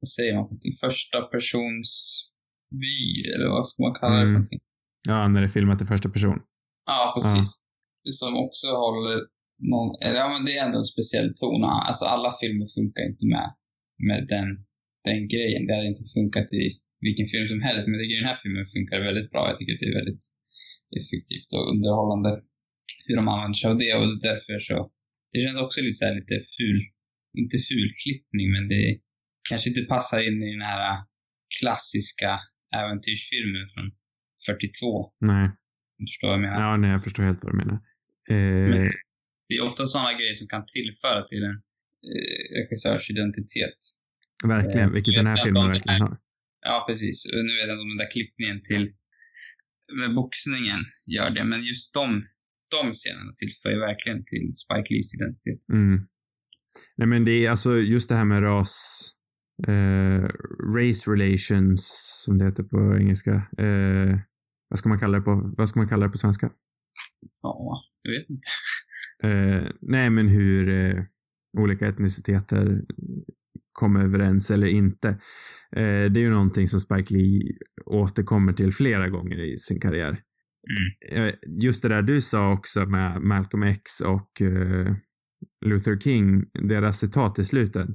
vad 0.00 0.08
säger 0.08 0.34
man, 0.34 0.48
för 0.48 0.86
första 0.88 1.18
persons 1.32 1.90
vy, 2.82 3.30
eller 3.34 3.48
vad 3.48 3.68
ska 3.68 3.82
man 3.82 3.94
kalla 4.00 4.14
det 4.14 4.18
för 4.20 4.22
Mm. 4.22 4.32
någonting? 4.32 4.60
Ja, 5.08 5.28
när 5.28 5.40
det 5.40 5.46
är 5.46 5.56
filmat 5.58 5.82
i 5.82 5.86
första 5.94 6.08
person. 6.08 6.38
Ja, 6.90 7.00
precis. 7.16 7.50
Det 7.60 7.64
som 8.20 8.32
också 8.44 8.66
håller 8.84 9.18
någon, 9.72 9.88
ja 10.18 10.24
men 10.32 10.44
det 10.46 10.52
är 10.56 10.64
ändå 10.66 10.78
en 10.78 10.92
speciell 10.94 11.30
ton. 11.40 11.64
Alltså 11.88 12.04
alla 12.14 12.30
filmer 12.40 12.66
funkar 12.76 13.02
inte 13.10 13.26
med, 13.34 13.48
med 14.08 14.20
den, 14.34 14.48
den 15.08 15.20
grejen. 15.34 15.66
Det 15.66 15.74
hade 15.74 15.92
inte 15.92 16.06
funkat 16.16 16.48
i 16.62 16.64
vilken 17.06 17.26
film 17.32 17.46
som 17.52 17.60
helst, 17.68 17.84
men 17.86 17.96
tycker 17.98 18.22
den 18.22 18.32
här 18.32 18.40
filmen 18.42 18.66
funkar 18.74 19.06
väldigt 19.08 19.30
bra. 19.32 19.42
Jag 19.50 19.56
tycker 19.56 19.74
att 19.74 19.82
det 19.82 19.92
är 19.92 20.00
väldigt 20.02 20.24
effektivt 21.00 21.50
och 21.56 21.64
underhållande 21.72 22.30
hur 23.06 23.16
de 23.20 23.24
använder 23.28 23.58
sig 23.58 23.70
av 23.70 23.76
det 23.84 23.92
och 24.00 24.08
därför 24.28 24.52
så, 24.68 24.76
det 25.32 25.38
känns 25.44 25.60
också 25.64 25.78
lite 25.80 25.98
så 26.00 26.04
här 26.06 26.14
lite 26.20 26.36
ful, 26.56 26.78
inte 27.42 27.58
ful 27.68 27.88
klippning, 28.02 28.46
men 28.54 28.64
det 28.72 28.84
kanske 29.50 29.66
inte 29.70 29.84
passar 29.94 30.18
in 30.28 30.38
i 30.48 30.50
den 30.56 30.66
här 30.72 30.82
klassiska 31.58 32.30
äventyrsfilmen 32.80 33.64
från 33.72 33.86
42. 34.46 35.12
Nej. 35.30 35.46
Du 35.98 36.02
förstår 36.10 36.28
vad 36.28 36.36
jag 36.38 36.44
menar? 36.46 36.60
Ja, 36.64 36.76
nej, 36.76 36.90
jag 36.90 37.02
förstår 37.06 37.22
helt 37.28 37.44
vad 37.44 37.52
du 37.52 37.58
menar. 37.62 37.78
Eh, 38.30 38.36
Men- 38.72 38.92
Det 39.48 39.54
är 39.56 39.64
ofta 39.64 39.86
sådana 39.86 40.12
grejer 40.18 40.34
som 40.34 40.46
kan 40.48 40.64
tillföra 40.76 41.22
till 41.30 41.42
en 41.50 41.56
eh, 42.10 42.44
regissörs 42.58 43.10
identitet. 43.10 43.78
verkligen, 44.44 44.88
eh, 44.88 44.94
vilket 44.94 45.14
den 45.14 45.26
här 45.26 45.36
filmen 45.36 45.66
verkligen 45.68 46.00
har. 46.00 46.16
Ja, 46.60 46.84
precis. 46.88 47.26
Nu 47.32 47.52
vet 47.56 47.66
jag 47.68 47.74
inte 47.74 47.82
om 47.82 47.88
den 47.88 47.96
där 48.04 48.10
klippningen 48.10 48.62
till 48.62 48.84
med 50.00 50.14
boxningen 50.14 50.80
gör 51.06 51.30
det, 51.30 51.44
men 51.44 51.64
just 51.64 51.94
de, 51.94 52.26
de 52.70 52.92
scenerna 52.92 53.32
tillför 53.40 53.70
ju 53.70 53.78
verkligen 53.80 54.24
till 54.24 54.46
Spike 54.62 54.88
Lees 54.94 55.14
identitet. 55.14 55.60
Mm. 55.72 56.06
Nej, 56.96 57.08
men 57.08 57.24
det 57.24 57.46
är 57.46 57.50
alltså 57.50 57.76
just 57.78 58.08
det 58.08 58.14
här 58.14 58.24
med 58.24 58.42
ras... 58.42 58.74
Eh, 59.68 60.22
race 60.76 61.10
relations, 61.10 61.82
som 62.24 62.38
det 62.38 62.44
heter 62.44 62.62
på 62.62 62.96
engelska. 63.00 63.34
Eh, 63.58 64.18
vad 64.68 64.78
ska 64.78 64.88
man 64.88 64.98
kalla 64.98 65.18
det 65.18 65.24
på, 65.24 65.54
vad 65.56 65.68
ska 65.68 65.80
man 65.80 65.88
kalla 65.88 66.06
det 66.06 66.12
på 66.12 66.18
svenska? 66.18 66.50
Ja, 67.42 67.82
jag 68.02 68.12
vet 68.12 68.30
inte. 68.30 68.46
Eh, 69.24 69.70
nej, 69.80 70.10
men 70.10 70.28
hur 70.28 70.68
eh, 70.68 71.04
olika 71.58 71.86
etniciteter 71.88 72.82
kommer 73.72 74.04
överens 74.04 74.50
eller 74.50 74.66
inte. 74.66 75.08
Eh, 75.76 76.04
det 76.10 76.20
är 76.20 76.22
ju 76.22 76.30
någonting 76.30 76.68
som 76.68 76.80
Spike 76.80 77.14
Lee 77.14 77.42
återkommer 77.86 78.52
till 78.52 78.72
flera 78.72 79.08
gånger 79.08 79.44
i 79.44 79.58
sin 79.58 79.80
karriär. 79.80 80.20
Mm. 81.10 81.24
Eh, 81.28 81.34
just 81.62 81.82
det 81.82 81.88
där 81.88 82.02
du 82.02 82.20
sa 82.20 82.52
också 82.52 82.86
med 82.86 83.22
Malcolm 83.22 83.62
X 83.62 84.00
och 84.00 84.42
eh, 84.42 84.94
Luther 85.66 85.98
King, 86.00 86.44
deras 86.68 86.98
citat 86.98 87.38
i 87.38 87.44
slutet, 87.44 87.88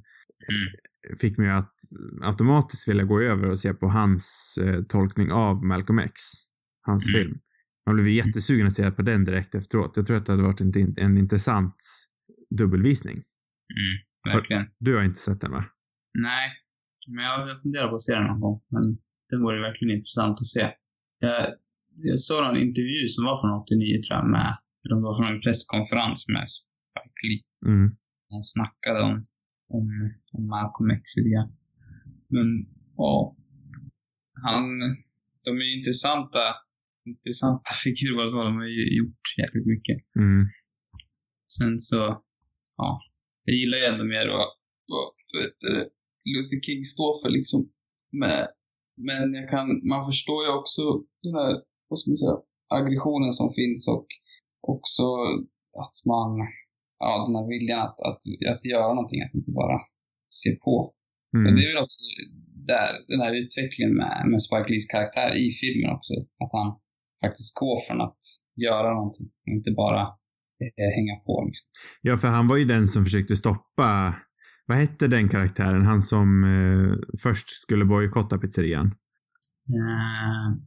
Mm. 0.49 1.17
fick 1.19 1.37
mig 1.37 1.49
att 1.49 1.73
automatiskt 2.21 2.87
vilja 2.89 3.03
gå 3.03 3.21
över 3.21 3.49
och 3.49 3.59
se 3.59 3.73
på 3.73 3.87
hans 3.87 4.57
eh, 4.61 4.81
tolkning 4.83 5.31
av 5.31 5.65
Malcolm 5.65 5.99
X, 5.99 6.13
hans 6.81 7.09
Mm. 7.09 7.21
film. 7.21 7.39
Man 7.85 7.95
blev 7.95 8.07
jättesugen 8.07 8.67
att 8.67 8.73
se 8.73 8.91
på 8.91 9.01
den 9.01 9.25
direkt 9.25 9.55
efteråt. 9.55 9.97
Jag 9.97 10.05
tror 10.05 10.17
att 10.17 10.25
det 10.25 10.33
hade 10.33 10.43
varit 10.43 10.61
en, 10.61 10.97
en 10.97 11.17
intressant 11.17 11.75
dubbelvisning. 12.57 13.15
Mm, 13.79 14.35
verkligen. 14.35 14.65
Du 14.79 14.95
har 14.95 15.03
inte 15.03 15.19
sett 15.19 15.41
den 15.41 15.51
va? 15.51 15.65
Nej, 16.13 16.49
men 17.07 17.25
jag 17.25 17.61
funderar 17.61 17.89
på 17.89 17.95
att 17.95 18.01
se 18.01 18.13
den 18.13 18.27
någon 18.27 18.39
gång. 18.39 18.61
Men 18.69 18.97
det 19.29 19.37
vore 19.37 19.61
verkligen 19.61 19.97
intressant 19.97 20.37
att 20.39 20.47
se. 20.47 20.71
Jag, 21.19 21.53
jag 21.95 22.19
såg 22.19 22.45
en 22.45 22.61
intervju 22.67 23.07
som 23.07 23.25
var 23.25 23.41
från 23.41 23.61
89 23.61 24.01
tror 24.01 24.19
jag 24.19 24.29
med, 24.29 24.57
det 24.83 24.95
var 24.95 25.17
från 25.17 25.33
en 25.33 25.41
presskonferens 25.41 26.27
med 26.33 26.45
Spike 26.49 27.21
Lee. 27.27 27.43
Mm. 27.71 27.87
Han 28.31 28.43
snackade 28.43 28.99
om, 29.09 29.15
om, 29.77 29.85
om 30.35 30.43
Malcolm 30.47 30.89
X 30.91 31.03
lite. 31.17 31.43
Men, 32.35 32.47
ja. 32.97 33.35
Han, 34.47 34.63
de 35.45 35.51
är 35.61 35.65
ju 35.69 35.77
intressanta, 35.77 36.43
intressanta 37.09 37.71
figurer 37.83 38.27
de 38.37 38.55
har 38.59 38.69
ju 38.77 38.83
gjort 38.99 39.25
jävligt 39.41 39.67
mycket. 39.73 39.97
Mm. 40.23 40.43
Sen 41.57 41.73
så, 41.89 42.01
ja. 42.81 42.89
Jag 43.45 43.55
gillar 43.59 43.77
ju 43.77 43.85
ändå 43.91 44.03
mer 44.15 44.27
vad, 44.37 44.47
vad 44.91 45.07
Luther 46.33 46.59
King 46.67 46.83
står 46.93 47.11
för 47.21 47.29
liksom. 47.37 47.59
Med, 48.21 48.41
men 49.07 49.25
jag 49.39 49.49
kan, 49.53 49.67
man 49.91 50.01
förstår 50.09 50.39
ju 50.45 50.51
också 50.59 50.83
den 51.23 51.33
här, 51.39 51.53
vad 51.87 51.99
ska 51.99 52.05
man 52.11 52.23
säga, 52.23 52.37
aggressionen 52.77 53.33
som 53.39 53.49
finns 53.59 53.81
och 53.95 54.07
också 54.73 55.05
att 55.81 55.95
man, 56.11 56.31
ja 57.03 57.11
den 57.25 57.35
här 57.37 57.47
viljan 57.53 57.79
att, 57.87 57.99
att, 58.09 58.21
att 58.53 58.65
göra 58.73 58.93
någonting, 58.93 59.21
att 59.21 59.33
inte 59.39 59.51
bara 59.61 59.77
se 60.41 60.51
på. 60.65 60.71
Och 60.71 60.95
Mm. 61.35 61.55
det 61.55 61.61
är 61.61 61.73
väl 61.73 61.83
också 61.83 62.03
där, 62.73 62.91
den 63.11 63.21
här 63.23 63.33
utvecklingen 63.41 63.93
med, 64.01 64.15
med 64.31 64.41
Spike 64.47 64.69
Lees 64.71 64.87
karaktär 64.93 65.31
i 65.45 65.45
filmen 65.61 65.89
också. 65.97 66.13
Att 66.43 66.51
han 66.57 66.69
faktiskt 67.21 67.55
går 67.55 67.87
från 67.87 68.01
att 68.01 68.17
göra 68.55 68.93
någonting, 68.93 69.27
inte 69.55 69.71
bara 69.71 70.01
eh, 70.01 70.91
hänga 70.97 71.15
på 71.25 71.43
liksom. 71.45 71.67
Ja, 72.01 72.17
för 72.17 72.27
han 72.27 72.47
var 72.47 72.57
ju 72.57 72.65
den 72.65 72.87
som 72.87 73.03
försökte 73.03 73.35
stoppa, 73.35 74.15
vad 74.65 74.77
hette 74.77 75.07
den 75.07 75.29
karaktären? 75.29 75.81
Han 75.81 76.01
som 76.01 76.43
eh, 76.43 77.19
först 77.23 77.49
skulle 77.49 77.85
bojkotta 77.85 78.37
pizzerian. 78.37 78.87
Eh, 79.69 80.59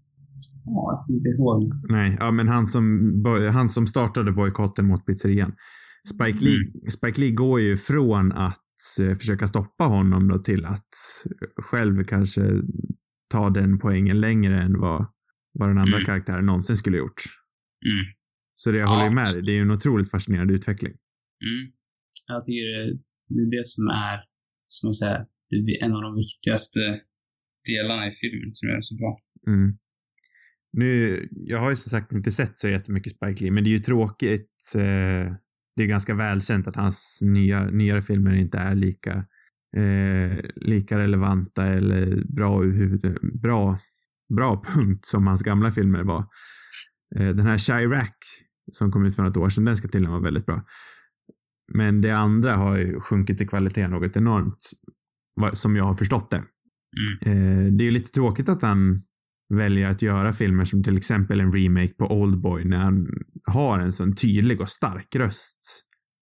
Ja, 0.65 0.93
jag 0.93 1.07
kommer 1.07 1.17
inte 1.17 1.29
ihåg. 1.29 1.73
Nej, 1.89 2.17
ja 2.21 2.31
men 2.31 2.49
han 2.49 2.67
som, 2.67 3.13
han 3.53 3.69
som 3.69 3.87
startade 3.87 4.33
bojkotten 4.33 4.87
mot 4.87 5.07
pizzerian. 5.07 5.53
Spike 6.15 6.45
Lee, 6.45 6.91
Spike 6.91 7.21
Lee 7.21 7.31
går 7.31 7.61
ju 7.61 7.77
från 7.77 8.33
att 8.33 8.59
eh, 9.01 9.15
försöka 9.15 9.47
stoppa 9.47 9.85
honom 9.85 10.29
då 10.29 10.39
till 10.39 10.65
att 10.65 10.89
själv 11.57 12.05
kanske 12.05 12.43
ta 13.31 13.51
den 13.51 13.79
poängen 13.79 14.21
längre 14.21 14.63
än 14.63 14.81
vad, 14.81 15.07
vad 15.53 15.69
den 15.69 15.79
andra 15.79 15.97
Mm. 15.97 16.05
karaktären 16.07 16.47
någonsin 16.47 16.77
skulle 16.77 16.99
gjort. 16.99 17.23
Mm. 17.87 18.05
Så 18.55 18.71
det 18.71 18.79
jag 18.79 18.87
Ja. 18.87 18.91
håller 18.93 19.05
ju 19.09 19.15
med 19.15 19.35
dig. 19.35 19.43
Det 19.43 19.53
är 19.53 19.55
ju 19.57 19.63
en 19.63 19.71
otroligt 19.71 20.11
fascinerande 20.11 20.55
utveckling. 20.55 20.93
Mm. 21.45 21.73
Jag 22.27 22.45
tycker 22.45 22.65
det, 23.29 23.43
är 23.43 23.51
det 23.59 23.67
som 23.67 23.87
är, 23.89 24.19
som 24.67 24.87
man 24.87 24.95
säger, 24.95 25.19
det 25.51 25.57
är 25.57 25.85
en 25.85 25.93
av 25.93 26.03
de 26.03 26.15
viktigaste 26.17 26.81
delarna 27.69 28.07
i 28.09 28.11
filmen 28.11 28.51
som 28.53 28.69
gör 28.69 28.77
det 28.77 28.83
så 28.83 28.97
bra. 28.97 29.19
Mm. 29.47 29.79
Nu, 30.73 31.19
jag 31.31 31.59
har 31.59 31.71
ju 31.71 31.77
som 31.77 31.91
sagt 31.91 32.13
inte 32.13 32.31
sett 32.31 32.59
så 32.59 32.69
jättemycket 32.69 33.13
Spike 33.17 33.43
Lee, 33.45 33.51
men 33.51 33.65
det 33.65 33.71
är 33.71 33.73
ju 33.73 33.79
tråkigt. 33.79 34.73
Eh, 34.77 35.35
det 35.77 35.83
är 35.83 35.87
ganska 35.87 36.15
välkänt 36.15 36.67
att 36.67 36.77
hans 36.77 37.19
nya, 37.23 37.71
nyare 37.71 38.03
filmer 38.03 38.35
inte 38.35 38.59
är 38.59 38.75
lika, 38.75 39.27
eh, 39.77 40.39
lika 40.57 40.99
relevanta 40.99 41.67
eller 41.67 42.25
bra 42.25 42.63
bra, 43.43 43.79
bra 44.37 44.63
punkt 44.75 45.07
som 45.07 45.27
hans 45.27 45.43
gamla 45.43 45.71
filmer 45.71 46.03
var. 46.03 46.27
Eh, 47.17 47.29
den 47.29 47.47
här 47.47 47.59
Chirac 47.59 48.13
som 48.73 48.93
kom 48.93 49.07
ut 49.07 49.17
för 49.17 49.23
något 49.23 49.37
år 49.37 49.49
sedan, 49.49 49.65
den 49.65 49.77
ska 49.77 49.89
tydligen 49.89 50.13
vara 50.13 50.23
väldigt 50.23 50.47
bra. 50.47 50.65
Men 51.75 52.01
det 52.01 52.11
andra 52.11 52.53
har 52.53 52.77
ju 52.77 53.01
sjunkit 53.01 53.41
i 53.41 53.47
kvalitet 53.47 53.89
något 53.89 54.17
enormt, 54.17 54.71
som 55.53 55.77
jag 55.77 55.85
har 55.85 55.95
förstått 55.95 56.31
det. 56.31 56.45
Mm. 57.27 57.67
Eh, 57.67 57.73
det 57.73 57.85
är 57.85 57.87
ju 57.87 57.91
lite 57.91 58.11
tråkigt 58.11 58.49
att 58.49 58.63
han 58.63 59.03
väljer 59.55 59.89
att 59.89 60.03
göra 60.03 60.33
filmer 60.33 60.65
som 60.65 60.83
till 60.83 60.97
exempel 60.97 61.41
en 61.41 61.53
remake 61.53 61.95
på 61.99 62.07
Oldboy 62.07 62.65
när 62.65 62.79
han 62.79 63.07
har 63.45 63.81
en 63.81 63.93
sån 63.93 64.15
tydlig 64.15 64.61
och 64.61 64.69
stark 64.69 65.17
röst 65.17 65.61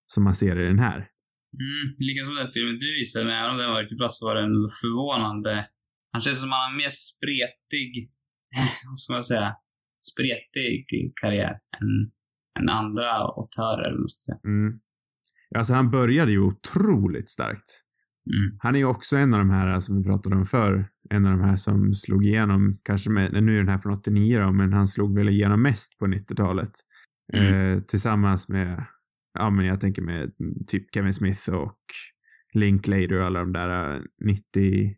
som 0.07 0.25
man 0.25 0.35
ser 0.35 0.61
i 0.61 0.67
den 0.67 0.79
här. 0.79 0.97
Mm, 0.97 1.95
likaså 1.99 2.31
den 2.43 2.49
filmen 2.49 2.79
du 2.79 2.95
visade, 2.95 3.25
men 3.25 3.35
även 3.35 3.51
om 3.51 3.59
den 3.59 3.71
var 3.71 3.81
riktigt 3.81 3.99
bra 3.99 4.09
så 4.09 4.27
var 4.27 4.35
den 4.35 4.53
förvånande. 4.83 5.67
Han 6.13 6.23
känns 6.23 6.41
som 6.41 6.53
att 6.53 6.59
han 6.59 6.73
har 6.73 6.77
mer 6.77 6.91
spretig, 6.91 8.11
vad 8.87 8.99
ska 8.99 9.13
man 9.13 9.25
säga, 9.25 9.57
spretig 10.13 11.13
karriär 11.23 11.59
än, 11.81 12.11
än 12.61 12.69
andra 12.69 13.13
autörer, 13.13 13.83
eller 13.83 13.97
vad 13.97 14.01
man 14.01 14.09
ska 14.09 14.33
säga. 14.33 14.41
Mm. 14.45 14.81
Alltså 15.59 15.75
han 15.75 15.91
började 15.91 16.33
ju 16.33 16.41
otroligt 16.41 17.31
starkt. 17.31 17.85
Mm. 18.27 18.59
Han 18.59 18.75
är 18.75 18.79
ju 18.79 18.85
också 18.85 19.17
en 19.17 19.35
av 19.35 19.39
de 19.39 19.51
här 19.51 19.81
som 19.81 19.97
vi 19.97 20.05
pratade 20.05 20.37
om 20.37 20.47
förr. 20.47 20.89
En 21.11 21.27
av 21.27 21.31
de 21.31 21.41
här 21.41 21.57
som 21.57 21.95
slog 21.95 22.27
igenom, 22.27 22.79
kanske 22.85 23.11
med, 23.11 23.33
nu 23.33 23.55
är 23.55 23.59
den 23.59 23.69
här 23.69 23.79
från 23.79 23.93
89 23.93 24.41
då, 24.41 24.53
men 24.53 24.73
han 24.73 24.89
slog 24.89 25.19
väl 25.19 25.29
igenom 25.29 25.63
mest 25.63 25.99
på 25.99 26.07
90-talet. 26.07 26.73
Mm. 27.33 27.55
Eh, 27.55 27.83
tillsammans 27.83 28.49
med, 28.49 28.85
ja 29.39 29.51
men 29.51 29.67
jag 29.67 29.81
tänker 29.81 30.03
med 30.03 30.33
typ 30.67 30.95
Kevin 30.95 31.15
Smith 31.15 31.51
och 31.51 31.79
Linklater 32.55 33.21
och 33.21 33.27
alla 33.27 33.39
de 33.39 33.53
där 33.53 33.95
eh, 33.95 34.01
90, 34.25 34.95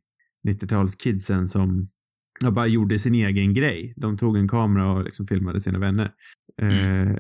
90-talskidsen 0.49 1.45
som 1.45 1.89
ja, 2.41 2.51
bara 2.51 2.67
gjorde 2.67 2.99
sin 2.99 3.15
egen 3.15 3.55
grej. 3.55 3.95
De 3.97 4.17
tog 4.17 4.37
en 4.37 4.49
kamera 4.49 4.93
och 4.93 5.05
liksom 5.05 5.27
filmade 5.27 5.61
sina 5.61 5.79
vänner. 5.79 6.13
Eh, 6.63 7.17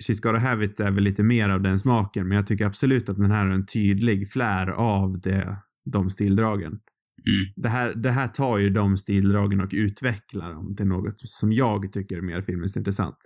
She's 0.00 0.22
Gotta 0.22 0.38
Have 0.38 0.64
It 0.64 0.80
är 0.80 0.90
väl 0.90 1.04
lite 1.04 1.22
mer 1.22 1.48
av 1.48 1.62
den 1.62 1.78
smaken, 1.78 2.28
men 2.28 2.36
jag 2.36 2.46
tycker 2.46 2.66
absolut 2.66 3.08
att 3.08 3.16
den 3.16 3.30
här 3.30 3.46
har 3.46 3.54
en 3.54 3.66
tydlig 3.66 4.30
flär 4.30 4.66
av 4.66 5.20
det, 5.20 5.56
de 5.92 6.10
stildragen. 6.10 6.80
Mm. 7.26 7.52
Det 7.56 7.68
här, 7.68 7.94
det 7.94 8.10
här 8.10 8.28
tar 8.28 8.58
ju 8.58 8.70
de 8.70 8.96
stildragen 8.96 9.60
och 9.60 9.70
utvecklar 9.72 10.54
dem 10.54 10.76
till 10.76 10.86
något 10.86 11.18
som 11.18 11.52
jag 11.52 11.92
tycker 11.92 12.16
är 12.16 12.22
mer 12.22 12.42
filmiskt 12.42 12.76
intressant. 12.76 13.18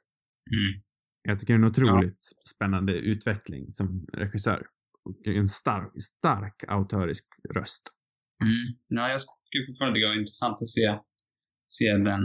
Mm. 0.51 0.83
Jag 1.23 1.39
tycker 1.39 1.55
det 1.55 1.57
är 1.57 1.63
en 1.63 1.69
otroligt 1.69 2.21
spännande 2.55 2.93
utveckling 2.93 3.71
som 3.71 4.07
regissör. 4.13 4.67
Och 5.05 5.27
en 5.27 5.47
stark, 5.47 5.93
stark 6.03 6.65
autörisk 6.69 7.25
röst. 7.55 7.91
Mm. 8.43 8.67
Ja, 8.89 9.09
jag 9.15 9.21
skulle 9.21 9.65
fortfarande 9.69 10.01
det 10.01 10.07
var 10.07 10.19
intressant 10.25 10.57
att 10.63 10.69
se, 10.79 10.87
se 11.67 11.87
den, 12.11 12.23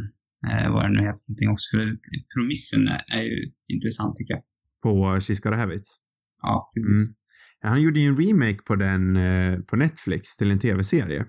eh, 0.49 0.67
vad 0.73 0.81
den 0.85 0.93
nu 0.93 1.01
heter 1.07 1.23
någonting 1.27 1.49
också, 1.49 1.65
för 1.71 1.83
promissen 2.35 2.87
är, 2.87 3.01
är 3.17 3.23
ju 3.23 3.37
intressant 3.75 4.15
tycker 4.15 4.33
jag. 4.33 4.43
På 4.83 4.91
She's 5.23 5.43
Gotta 5.43 5.55
Have 5.55 5.75
It. 5.75 5.87
Ja, 6.41 6.71
precis. 6.73 7.07
Mm. 7.07 7.15
Ja, 7.61 7.69
han 7.69 7.81
gjorde 7.81 7.99
ju 7.99 8.07
en 8.07 8.17
remake 8.23 8.61
på 8.69 8.75
den 8.75 9.15
eh, 9.15 9.59
på 9.59 9.75
Netflix 9.75 10.37
till 10.37 10.51
en 10.51 10.59
tv-serie. 10.59 11.25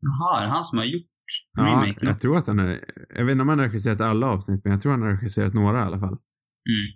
Jaha, 0.00 0.40
är 0.40 0.46
det 0.46 0.52
han 0.52 0.64
som 0.64 0.78
har 0.78 0.84
gjort 0.84 1.06
Ja, 1.52 1.62
remaken? 1.62 2.08
jag 2.08 2.20
tror 2.20 2.36
att 2.36 2.46
han 2.46 2.58
är, 2.58 2.84
jag 3.16 3.24
vet 3.24 3.32
inte 3.32 3.42
om 3.42 3.48
han 3.48 3.58
har 3.58 3.66
regisserat 3.66 4.00
alla 4.00 4.26
avsnitt, 4.26 4.60
men 4.64 4.72
jag 4.72 4.80
tror 4.80 4.92
han 4.92 5.02
har 5.02 5.12
regisserat 5.16 5.54
några 5.54 5.78
i 5.78 5.82
alla 5.82 5.98
fall. 5.98 6.16
Mm. 6.70 6.86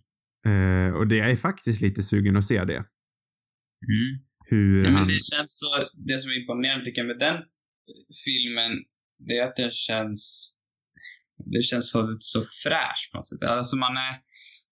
Eh, 0.49 0.95
och 0.95 1.07
det 1.09 1.17
jag 1.17 1.31
är 1.31 1.37
faktiskt 1.37 1.83
lite 1.83 2.03
sugen 2.03 2.37
att 2.37 2.45
se 2.45 2.65
det. 2.65 2.85
Mm. 3.89 4.25
Hur 4.51 4.85
Ja, 4.85 4.91
han... 4.91 5.07
det 5.07 5.23
känns 5.33 5.53
så, 5.61 5.69
det 6.09 6.19
som 6.19 6.31
är 6.33 6.37
imponerande 6.41 6.85
tycker 6.85 7.01
jag 7.01 7.07
med 7.13 7.19
den 7.29 7.39
filmen, 8.25 8.73
det 9.27 9.35
är 9.39 9.45
att 9.49 9.57
den 9.57 9.71
känns, 9.71 10.21
det 11.55 11.63
känns 11.71 11.91
så, 11.93 12.17
så 12.19 12.41
fräsch 12.65 13.03
på 13.11 13.19
något 13.19 13.29
sätt. 13.29 13.43
Alltså 13.43 13.77
man 13.77 13.95
är, 14.07 14.13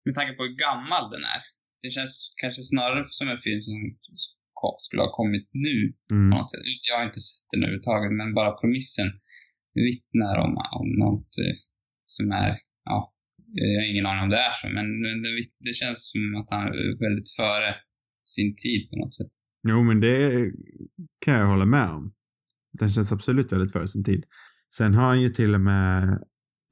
med 0.06 0.16
tanke 0.16 0.34
på 0.38 0.44
hur 0.44 0.56
gammal 0.68 1.04
den 1.14 1.24
är, 1.36 1.42
det 1.84 1.90
känns 1.98 2.14
kanske 2.42 2.62
snarare 2.62 3.04
som 3.20 3.28
en 3.34 3.38
film 3.48 3.62
som 3.68 3.82
skulle 4.86 5.02
ha 5.02 5.12
kommit 5.22 5.50
nu 5.68 5.78
Mm. 6.12 6.32
på 6.32 6.38
något 6.38 6.52
sätt. 6.52 6.62
Jag 6.90 6.98
har 6.98 7.06
inte 7.10 7.20
sett 7.28 7.46
den 7.52 7.64
överhuvudtaget, 7.64 8.12
men 8.20 8.34
bara 8.40 8.52
premissen 8.62 9.10
vittnar 9.88 10.36
om, 10.46 10.54
om 10.80 10.88
något 11.04 11.32
eh, 11.44 11.56
som 12.16 12.26
är, 12.44 12.52
ja, 12.92 12.98
jag 13.54 13.80
har 13.82 13.88
ingen 13.92 14.06
aning 14.10 14.24
om 14.24 14.30
det 14.36 14.42
är 14.50 14.54
så, 14.62 14.68
men 14.78 14.86
det, 15.24 15.30
det 15.68 15.74
känns 15.82 16.00
som 16.12 16.22
att 16.40 16.48
han 16.54 16.62
är 16.68 17.00
väldigt 17.06 17.30
före 17.40 17.70
sin 18.36 18.56
tid 18.64 18.82
på 18.90 18.96
något 19.02 19.16
sätt. 19.20 19.34
Jo, 19.68 19.84
men 19.84 20.00
det 20.00 20.52
kan 21.26 21.34
jag 21.34 21.48
hålla 21.48 21.66
med 21.66 21.90
om. 21.90 22.14
Den 22.80 22.90
känns 22.90 23.12
absolut 23.12 23.54
väldigt 23.54 23.72
före 23.72 23.88
sin 23.88 24.04
tid. 24.04 24.26
Sen 24.76 24.94
har 24.94 25.08
han 25.08 25.22
ju 25.22 25.30
till 25.30 25.56
och 25.56 25.62
med, 25.62 26.10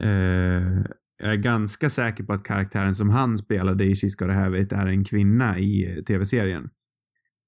eh, 0.04 0.84
jag 1.18 1.34
är 1.34 1.36
ganska 1.36 1.90
säker 1.90 2.24
på 2.24 2.34
att 2.34 2.44
karaktären 2.44 2.96
som 2.96 3.10
han 3.10 3.38
spelade 3.38 3.86
i 3.86 3.94
She's 3.94 4.28
Det 4.28 4.34
Have 4.34 4.60
It 4.62 4.72
är 4.72 4.86
en 4.86 5.04
kvinna 5.04 5.60
i 5.60 5.98
eh, 5.98 6.04
tv-serien. 6.04 6.70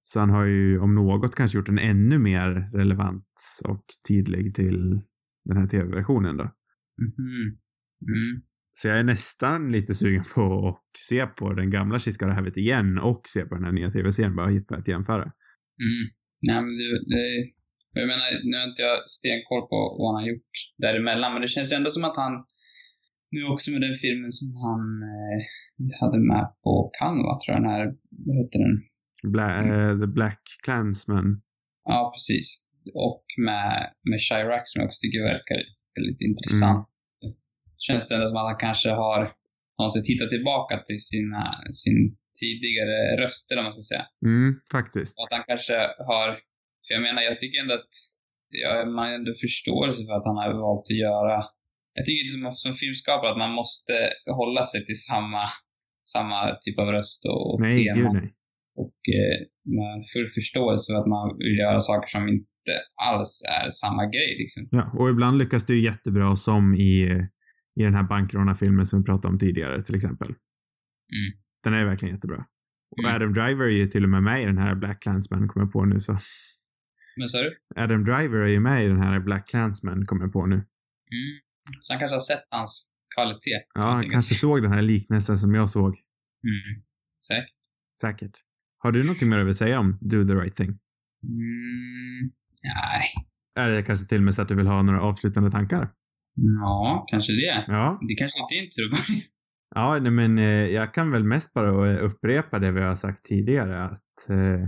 Så 0.02 0.20
han 0.20 0.30
har 0.30 0.46
ju 0.46 0.80
om 0.80 0.96
något 0.96 1.36
kanske 1.36 1.58
gjort 1.58 1.66
den 1.66 1.80
ännu 1.80 2.20
mer 2.20 2.70
relevant 2.74 3.26
och 3.66 3.86
tydlig 4.08 4.56
till 4.56 5.02
den 5.46 5.58
här 5.58 5.68
tv-versionen 5.68 6.38
då. 6.38 6.44
Mhm. 7.02 7.58
Mm. 8.02 8.42
Så 8.74 8.88
jag 8.88 9.00
är 9.00 9.04
nästan 9.04 9.72
lite 9.72 9.94
sugen 9.94 10.24
på 10.36 10.68
att 10.68 10.98
se 10.98 11.26
på 11.26 11.54
den 11.54 11.70
gamla 11.70 11.98
Have 12.22 12.50
It 12.50 12.58
igen 12.58 12.98
och 12.98 13.22
se 13.24 13.46
på 13.46 13.56
den 13.56 13.64
här 13.64 13.72
nya 13.72 13.92
tv-serien 13.92 14.36
bara 14.36 14.52
för 14.68 14.76
att 14.76 14.88
jämföra. 14.88 15.26
Mm. 15.88 16.04
Nej, 16.48 16.62
men 16.66 16.74
det, 16.78 16.90
det, 17.14 17.24
jag 18.00 18.08
menar, 18.12 18.28
nu 18.50 18.58
har 18.58 18.68
inte 18.70 18.82
jag 18.82 18.98
stenkoll 19.18 19.64
på 19.72 19.78
vad 20.00 20.08
han 20.10 20.22
har 20.22 20.30
gjort 20.34 20.54
däremellan, 20.86 21.34
men 21.34 21.42
det 21.42 21.48
känns 21.48 21.74
ändå 21.78 21.90
som 21.92 22.04
att 22.10 22.18
han, 22.24 22.34
nu 23.32 23.42
också 23.54 23.72
med 23.72 23.82
den 23.82 23.98
filmen 24.04 24.32
som 24.40 24.48
han 24.66 24.84
eh, 25.14 25.40
hade 26.02 26.20
med 26.32 26.46
på 26.64 26.74
Canva, 27.00 27.32
tror 27.40 27.52
jag, 27.54 27.62
den 27.64 27.72
här, 27.76 27.86
vad 28.26 28.36
heter 28.40 28.60
den? 28.66 28.76
Bla, 29.34 29.48
eh, 29.70 29.94
The 30.02 30.08
Black 30.18 30.42
Clansman. 30.66 31.42
Ja, 31.84 32.00
precis. 32.16 32.48
Och 32.94 33.26
med, 33.48 33.72
med 34.10 34.20
Chirac 34.20 34.62
som 34.66 34.80
jag 34.80 34.88
också 34.88 35.00
tycker 35.02 35.22
verkar 35.34 35.60
väldigt 35.96 36.22
intressant. 36.30 36.88
Känns 37.86 38.08
det 38.08 38.16
som 38.16 38.38
att 38.38 38.52
han 38.52 38.64
kanske 38.68 38.90
har 38.90 39.22
hittat 40.12 40.30
tillbaka 40.30 40.76
till 40.88 41.02
sina, 41.12 41.44
sin 41.84 42.00
tidigare 42.42 42.98
röster, 43.24 43.58
om 43.58 43.64
man 43.64 43.74
ska 43.74 43.82
säga. 43.94 44.06
Mm, 44.26 44.50
faktiskt. 44.78 45.14
Och 45.20 45.24
att 45.26 45.36
han 45.38 45.46
kanske 45.52 45.78
har, 46.10 46.28
för 46.84 46.92
jag 46.96 47.02
menar, 47.08 47.22
jag 47.30 47.40
tycker 47.40 47.62
ändå 47.62 47.74
att 47.82 47.94
ja, 48.64 48.86
man 48.86 49.06
har 49.06 49.14
ändå 49.20 49.32
förståelse 49.46 50.00
för 50.08 50.14
att 50.18 50.30
han 50.30 50.38
har 50.42 50.52
valt 50.66 50.86
att 50.92 51.04
göra, 51.08 51.38
jag 51.98 52.06
tycker 52.06 52.24
som, 52.34 52.42
som 52.64 52.74
filmskapare 52.82 53.30
att 53.32 53.44
man 53.46 53.54
måste 53.62 53.94
hålla 54.40 54.64
sig 54.72 54.80
till 54.88 55.02
samma, 55.10 55.44
samma 56.14 56.38
typ 56.64 56.78
av 56.84 56.88
röst 56.98 57.22
och 57.34 57.62
Nej, 57.62 57.86
tema. 57.86 57.96
gud 57.98 58.14
nej. 58.20 58.30
Och 58.84 59.00
eh, 59.20 59.38
har 59.80 59.98
full 60.14 60.30
förståelse 60.40 60.86
för 60.92 60.98
att 61.02 61.10
man 61.16 61.38
vill 61.38 61.58
göra 61.66 61.80
saker 61.80 62.10
som 62.16 62.24
inte 62.36 62.74
alls 63.10 63.32
är 63.58 63.70
samma 63.70 64.04
grej 64.06 64.32
liksom. 64.42 64.62
Ja, 64.72 64.84
och 65.00 65.10
ibland 65.10 65.38
lyckas 65.38 65.66
det 65.66 65.74
ju 65.74 65.84
jättebra 65.84 66.36
som 66.36 66.74
i, 66.74 66.94
i 67.80 67.84
den 67.84 67.96
här 67.96 68.04
bankrånarfilmen 68.04 68.86
som 68.86 69.00
vi 69.00 69.06
pratade 69.06 69.28
om 69.28 69.40
tidigare 69.40 69.82
till 69.82 69.96
exempel. 69.96 70.28
Mm. 70.28 71.40
Den 71.64 71.74
är 71.74 71.86
verkligen 71.86 72.16
jättebra. 72.16 72.46
Och 72.92 73.00
Mm. 73.00 73.16
Adam 73.16 73.34
Driver 73.34 73.66
är 73.66 73.70
ju 73.70 73.88
till 73.88 74.04
och 74.04 74.10
med 74.10 74.24
med 74.24 74.44
i 74.44 74.46
den 74.46 74.58
här 74.58 74.76
Black 74.76 75.02
Clansman, 75.02 75.48
kommer 75.48 75.66
jag 75.66 75.74
på 75.74 75.86
nu 75.86 76.00
så. 76.00 76.20
Men 77.18 77.28
sa 77.28 77.38
du? 77.38 77.58
Adam 77.76 78.04
Driver 78.04 78.38
är 78.38 78.48
ju 78.48 78.60
med 78.60 78.86
i 78.86 78.88
den 78.88 79.00
här 79.00 79.20
Black 79.20 79.48
Clansman, 79.50 80.06
kommer 80.06 80.24
jag 80.24 80.34
på 80.34 80.46
nu. 80.46 80.56
Mm. 80.56 80.66
Så 81.82 81.94
han 81.94 82.00
kanske 82.00 82.16
har 82.16 82.20
sett 82.20 82.48
hans 82.50 82.94
kvalitet. 83.16 83.62
Ja, 83.74 83.82
han 83.82 84.10
kanske 84.10 84.36
såg 84.36 84.62
den 84.62 84.72
här 84.72 84.82
liknelsen 84.82 85.38
som 85.38 85.56
jag 85.56 85.70
såg. 85.70 85.94
Mm. 86.44 86.84
Säkert. 87.28 87.56
Säkert. 88.02 88.38
Har 88.78 88.92
du 88.92 89.04
någonting 89.04 89.30
mer 89.30 89.46
att 89.46 89.56
säga 89.56 89.80
om 89.80 89.98
Do 90.02 90.24
the 90.24 90.34
right 90.34 90.56
thing? 90.56 90.70
Mm. 91.24 92.32
Nej. 92.64 93.28
Är 93.56 93.70
det 93.70 93.84
kanske 93.84 94.08
till 94.08 94.18
och 94.18 94.24
med 94.24 94.34
så 94.34 94.42
att 94.42 94.48
du 94.48 94.56
vill 94.56 94.68
ha 94.68 94.82
några 94.82 95.02
avslutande 95.02 95.52
tankar? 95.52 95.92
Ja, 96.62 97.06
kanske 97.08 97.34
det. 97.34 97.66
Ja. 97.68 98.00
Det 98.10 98.16
kanske 98.16 98.40
är 98.40 98.62
din 98.62 98.70
tur. 98.70 98.92
Ja, 99.76 100.00
nej, 100.02 100.12
men 100.12 100.38
eh, 100.38 100.66
jag 100.68 100.94
kan 100.94 101.12
väl 101.12 101.24
mest 101.24 101.54
bara 101.54 101.92
eh, 101.92 102.06
upprepa 102.06 102.60
det 102.60 102.72
vi 102.72 102.82
har 102.82 102.96
sagt 102.96 103.26
tidigare 103.26 103.84
att 103.84 104.30
eh, 104.30 104.62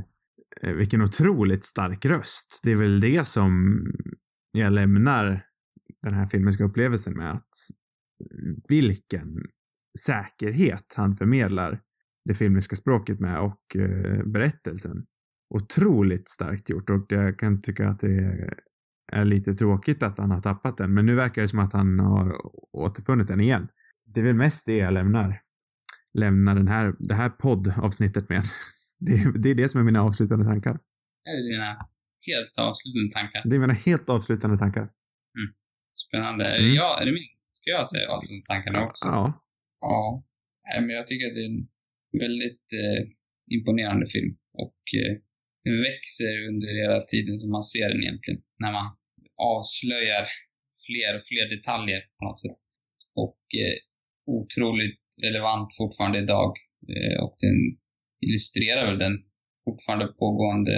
eh, 0.62 0.76
vilken 0.76 1.02
otroligt 1.02 1.66
stark 1.66 2.06
röst. 2.06 2.62
Det 2.64 2.72
är 2.72 2.76
väl 2.76 3.00
det 3.00 3.28
som 3.28 3.82
jag 4.54 4.74
lämnar 4.74 5.46
den 6.02 6.14
här 6.14 6.26
filmiska 6.26 6.64
upplevelsen 6.64 7.14
med 7.14 7.32
att 7.32 7.50
vilken 8.68 9.46
säkerhet 10.00 10.94
han 10.96 11.16
förmedlar 11.16 11.80
det 12.26 12.34
filmiska 12.34 12.76
språket 12.76 13.20
med 13.20 13.40
och 13.40 13.76
eh, 13.76 14.24
berättelsen. 14.26 15.06
Otroligt 15.56 16.30
starkt 16.30 16.70
gjort 16.70 16.90
och 16.90 17.06
jag 17.10 17.40
kan 17.40 17.62
tycka 17.62 17.88
att 17.88 18.00
det 18.00 18.08
är 18.08 18.54
lite 19.26 19.54
tråkigt 19.54 20.04
att 20.04 20.18
han 20.18 20.32
har 20.32 20.40
tappat 20.40 20.78
den 20.78 20.94
men 20.94 21.06
nu 21.06 21.16
verkar 21.16 21.42
det 21.42 21.48
som 21.48 21.60
att 21.60 21.74
han 21.74 22.00
har 22.00 22.34
återfunnit 22.76 23.28
den 23.28 23.42
igen. 23.42 23.68
Det 24.06 24.20
är 24.20 24.24
väl 24.24 24.36
mest 24.36 24.66
det 24.66 24.78
jag 24.78 24.94
lämnar, 24.94 25.42
lämnar 26.14 26.56
den 26.56 26.68
här, 26.68 26.94
det 27.00 27.14
här 27.14 27.30
poddavsnittet 27.30 28.30
med. 28.30 28.44
Det 29.06 29.12
är, 29.12 29.32
det 29.44 29.50
är 29.50 29.56
det 29.56 29.70
som 29.70 29.80
är 29.82 29.86
mina 29.86 30.02
avslutande 30.04 30.46
tankar. 30.46 30.76
Är 31.30 31.36
det 31.38 31.44
dina 31.54 31.70
helt 32.30 32.56
avslutande 32.68 33.12
tankar? 33.18 33.42
Det 33.50 33.56
är 33.56 33.60
mina 33.60 33.74
helt 33.88 34.10
avslutande 34.10 34.58
tankar. 34.58 34.90
Spännande. 36.08 36.46
Är 36.46 36.60
Mm. 36.60 36.70
det 36.70 36.76
jag? 36.76 37.02
Är 37.02 37.06
det 37.06 37.12
min? 37.20 37.30
Ska 37.52 37.68
jag 37.78 37.90
säga 37.90 38.06
avslutande 38.16 38.46
tankarna 38.52 38.80
också? 38.88 39.06
Ja. 39.08 39.24
Ja. 39.82 40.24
Nej, 40.68 40.78
men 40.86 40.96
jag 41.00 41.08
tycker 41.08 41.26
att 41.28 41.36
det 41.38 41.44
är 41.48 41.52
en 41.56 41.68
väldigt 42.26 42.68
eh, 42.82 43.00
imponerande 43.56 44.06
film. 44.16 44.32
Och 44.64 44.82
eh, 45.02 45.14
den 45.66 45.78
växer 45.90 46.34
under 46.50 46.70
hela 46.82 46.98
tiden 47.12 47.36
som 47.42 47.50
man 47.58 47.64
ser 47.74 47.88
den 47.92 48.02
egentligen. 48.04 48.40
När 48.64 48.72
man 48.78 48.86
avslöjar 49.54 50.26
fler 50.86 51.12
och 51.18 51.26
fler 51.30 51.46
detaljer 51.56 52.02
på 52.18 52.22
något 52.26 52.40
sätt. 52.44 52.60
Och 53.24 53.42
eh, 53.64 53.78
otroligt 54.38 55.02
relevant 55.26 55.70
fortfarande 55.80 56.20
idag. 56.26 56.52
Eh, 56.94 57.18
och 57.26 57.36
den 57.46 57.58
illustrerar 58.26 58.84
väl 58.90 59.00
den 59.08 59.16
fortfarande 59.66 60.08
pågående, 60.22 60.78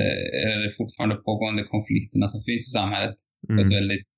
eller 0.54 0.70
fortfarande 0.82 1.16
pågående 1.16 1.64
konflikterna 1.64 2.28
som 2.34 2.42
finns 2.48 2.68
i 2.70 2.72
samhället 2.80 3.16
på 3.48 3.54
ett 3.54 3.72
Mm. 3.72 3.78
väldigt 3.80 4.12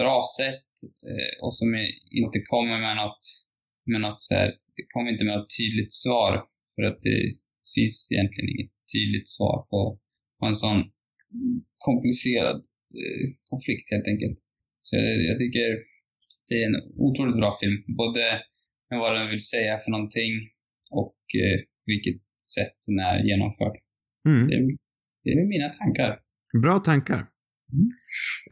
bra 0.00 0.16
sätt 0.40 0.70
eh, 1.10 1.34
och 1.44 1.54
som 1.60 1.68
inte 2.20 2.38
kommer 2.52 2.76
med 2.86 2.96
något, 3.02 3.24
med 3.92 4.00
något 4.00 4.22
så 4.22 4.34
här, 4.34 4.48
det 4.76 4.84
kommer 4.92 5.08
inte 5.12 5.24
med 5.24 5.36
något 5.38 5.56
tydligt 5.60 5.92
svar 6.04 6.32
för 6.74 6.82
att 6.90 7.00
det 7.08 7.18
finns 7.74 7.96
egentligen 8.12 8.48
inget 8.54 8.72
tydligt 8.94 9.28
svar 9.36 9.56
på, 9.70 9.80
på 10.38 10.46
en 10.46 10.56
sån 10.64 10.80
komplicerad 11.78 12.60
konflikt 13.50 13.86
helt 13.94 14.06
enkelt. 14.12 14.38
Så 14.86 14.96
jag, 14.96 15.06
jag 15.30 15.36
tycker 15.42 15.66
det 16.48 16.54
är 16.62 16.66
en 16.70 16.78
otroligt 17.06 17.36
bra 17.42 17.50
film, 17.60 17.76
både 18.02 18.24
med 18.90 18.98
vad 19.02 19.12
den 19.18 19.28
vill 19.30 19.44
säga 19.54 19.78
för 19.78 19.90
någonting 19.90 20.32
och 21.02 21.18
eh, 21.44 21.58
vilket 21.86 22.18
sätt 22.56 22.76
den 22.88 22.98
är 23.08 23.16
genomförd. 23.28 23.76
Mm. 24.28 24.46
Det, 24.48 24.54
är- 24.54 24.76
det 25.24 25.30
är 25.32 25.46
mina 25.56 25.68
tankar. 25.80 26.10
Bra 26.62 26.78
tankar. 26.78 27.20
Mm. 27.72 27.88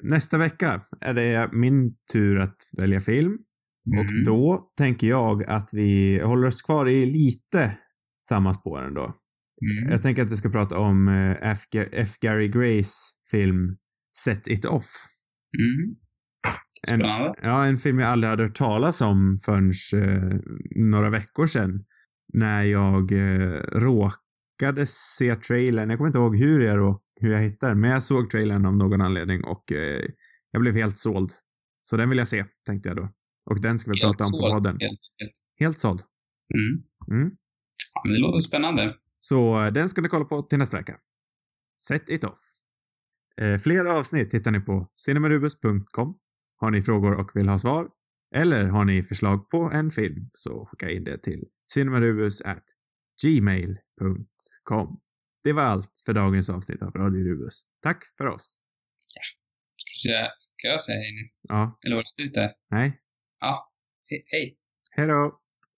Nästa 0.02 0.38
vecka 0.38 0.82
är 1.00 1.14
det 1.14 1.50
min 1.52 1.96
tur 2.12 2.38
att 2.40 2.56
välja 2.80 3.00
film. 3.00 3.38
Och 3.98 4.10
Mm. 4.10 4.22
då 4.24 4.70
tänker 4.78 5.06
jag 5.06 5.44
att 5.44 5.70
vi 5.72 6.20
håller 6.22 6.46
oss 6.48 6.62
kvar 6.62 6.88
i 6.88 7.06
lite 7.06 7.78
samma 8.28 8.54
spår 8.54 8.86
ändå. 8.86 9.04
Mm. 9.04 9.92
Jag 9.92 10.02
tänker 10.02 10.22
att 10.22 10.32
vi 10.32 10.36
ska 10.36 10.50
prata 10.50 10.78
om 10.78 11.08
eh, 11.08 11.50
F. 11.92 12.08
Gary 12.20 12.48
Grays 12.48 13.10
film 13.30 13.76
Set 14.16 14.48
It 14.48 14.64
Off. 14.64 14.86
Mm. 15.58 15.96
En, 16.92 17.00
Spännande. 17.00 17.34
ja, 17.42 17.64
en 17.66 17.78
film 17.78 17.98
jag 17.98 18.08
aldrig 18.08 18.30
hade 18.30 18.42
hört 18.42 18.54
talas 18.56 19.00
om 19.00 19.38
förrän 19.44 19.72
eh, 20.04 20.40
några 20.76 21.10
veckor 21.10 21.46
sedan. 21.46 21.84
När 22.32 22.62
jag 22.62 23.12
eh, 23.12 23.60
råkade 23.60 24.86
se 24.86 25.36
trailern. 25.36 25.90
Jag 25.90 25.98
kommer 25.98 26.08
inte 26.08 26.18
ihåg 26.18 26.36
hur 26.38 26.60
jag, 26.60 26.78
rå- 26.78 27.00
hur 27.20 27.32
jag 27.32 27.40
hittade 27.42 27.74
men 27.74 27.90
jag 27.90 28.04
såg 28.04 28.30
trailern 28.30 28.66
av 28.66 28.76
någon 28.76 29.00
anledning 29.00 29.44
och 29.44 29.72
eh, 29.72 30.04
jag 30.50 30.62
blev 30.62 30.74
helt 30.74 30.98
såld. 30.98 31.30
Så 31.80 31.96
den 31.96 32.08
vill 32.08 32.18
jag 32.18 32.28
se, 32.28 32.44
tänkte 32.66 32.88
jag 32.88 32.96
då. 32.96 33.08
Och 33.50 33.60
den 33.60 33.78
ska 33.78 33.90
vi 33.90 34.00
Helt 34.00 34.18
prata 34.18 34.24
om 34.24 34.30
på 34.30 34.36
såld, 34.36 34.52
podden. 34.54 34.76
Helt, 34.80 35.00
helt. 35.18 35.32
Helt 35.60 35.78
såld. 35.78 36.00
Mm. 36.54 36.82
Mm. 37.20 37.36
Ja, 37.94 38.02
men 38.04 38.12
det 38.12 38.18
låter 38.20 38.38
spännande. 38.38 38.94
Så 39.18 39.64
eh, 39.64 39.72
den 39.72 39.88
ska 39.88 40.02
ni 40.02 40.08
kolla 40.08 40.24
på 40.24 40.42
till 40.42 40.58
nästa 40.58 40.76
vecka. 40.76 40.96
Set 41.88 42.08
it 42.08 42.24
off. 42.24 42.38
Eh, 43.40 43.58
fler 43.58 43.84
avsnitt 43.84 44.34
hittar 44.34 44.50
ni 44.50 44.60
på 44.60 44.90
cinemarubus.com. 44.96 46.18
Har 46.56 46.70
ni 46.70 46.82
frågor 46.82 47.14
och 47.14 47.30
vill 47.34 47.48
ha 47.48 47.58
svar? 47.58 47.88
Eller 48.34 48.64
har 48.64 48.84
ni 48.84 49.02
förslag 49.02 49.50
på 49.50 49.70
en 49.72 49.90
film 49.90 50.30
så 50.34 50.66
skicka 50.66 50.90
in 50.90 51.04
det 51.04 51.18
till 51.18 51.44
cinemarubus 51.72 52.40
at 52.40 52.64
gmail.com. 53.24 55.00
Det 55.44 55.52
var 55.52 55.62
allt 55.62 56.02
för 56.06 56.12
dagens 56.12 56.50
avsnitt 56.50 56.82
av 56.82 56.90
Radio 56.90 57.24
Rubus. 57.24 57.62
Tack 57.82 58.04
för 58.18 58.26
oss. 58.26 58.60
Jag, 60.06 60.28
ska 60.38 60.68
jag 60.68 60.80
säga 60.80 60.96
hej 60.98 61.12
nu? 61.12 61.30
Ja, 61.42 61.78
Eller 61.86 61.96
var 61.96 62.02
det 62.02 62.06
slut 62.06 62.34
där? 62.34 62.50
nej. 62.70 63.00
Ja. 63.40 63.72
He 64.10 64.16
hej. 64.26 64.58
Hej 64.90 65.06
då! 65.06 65.40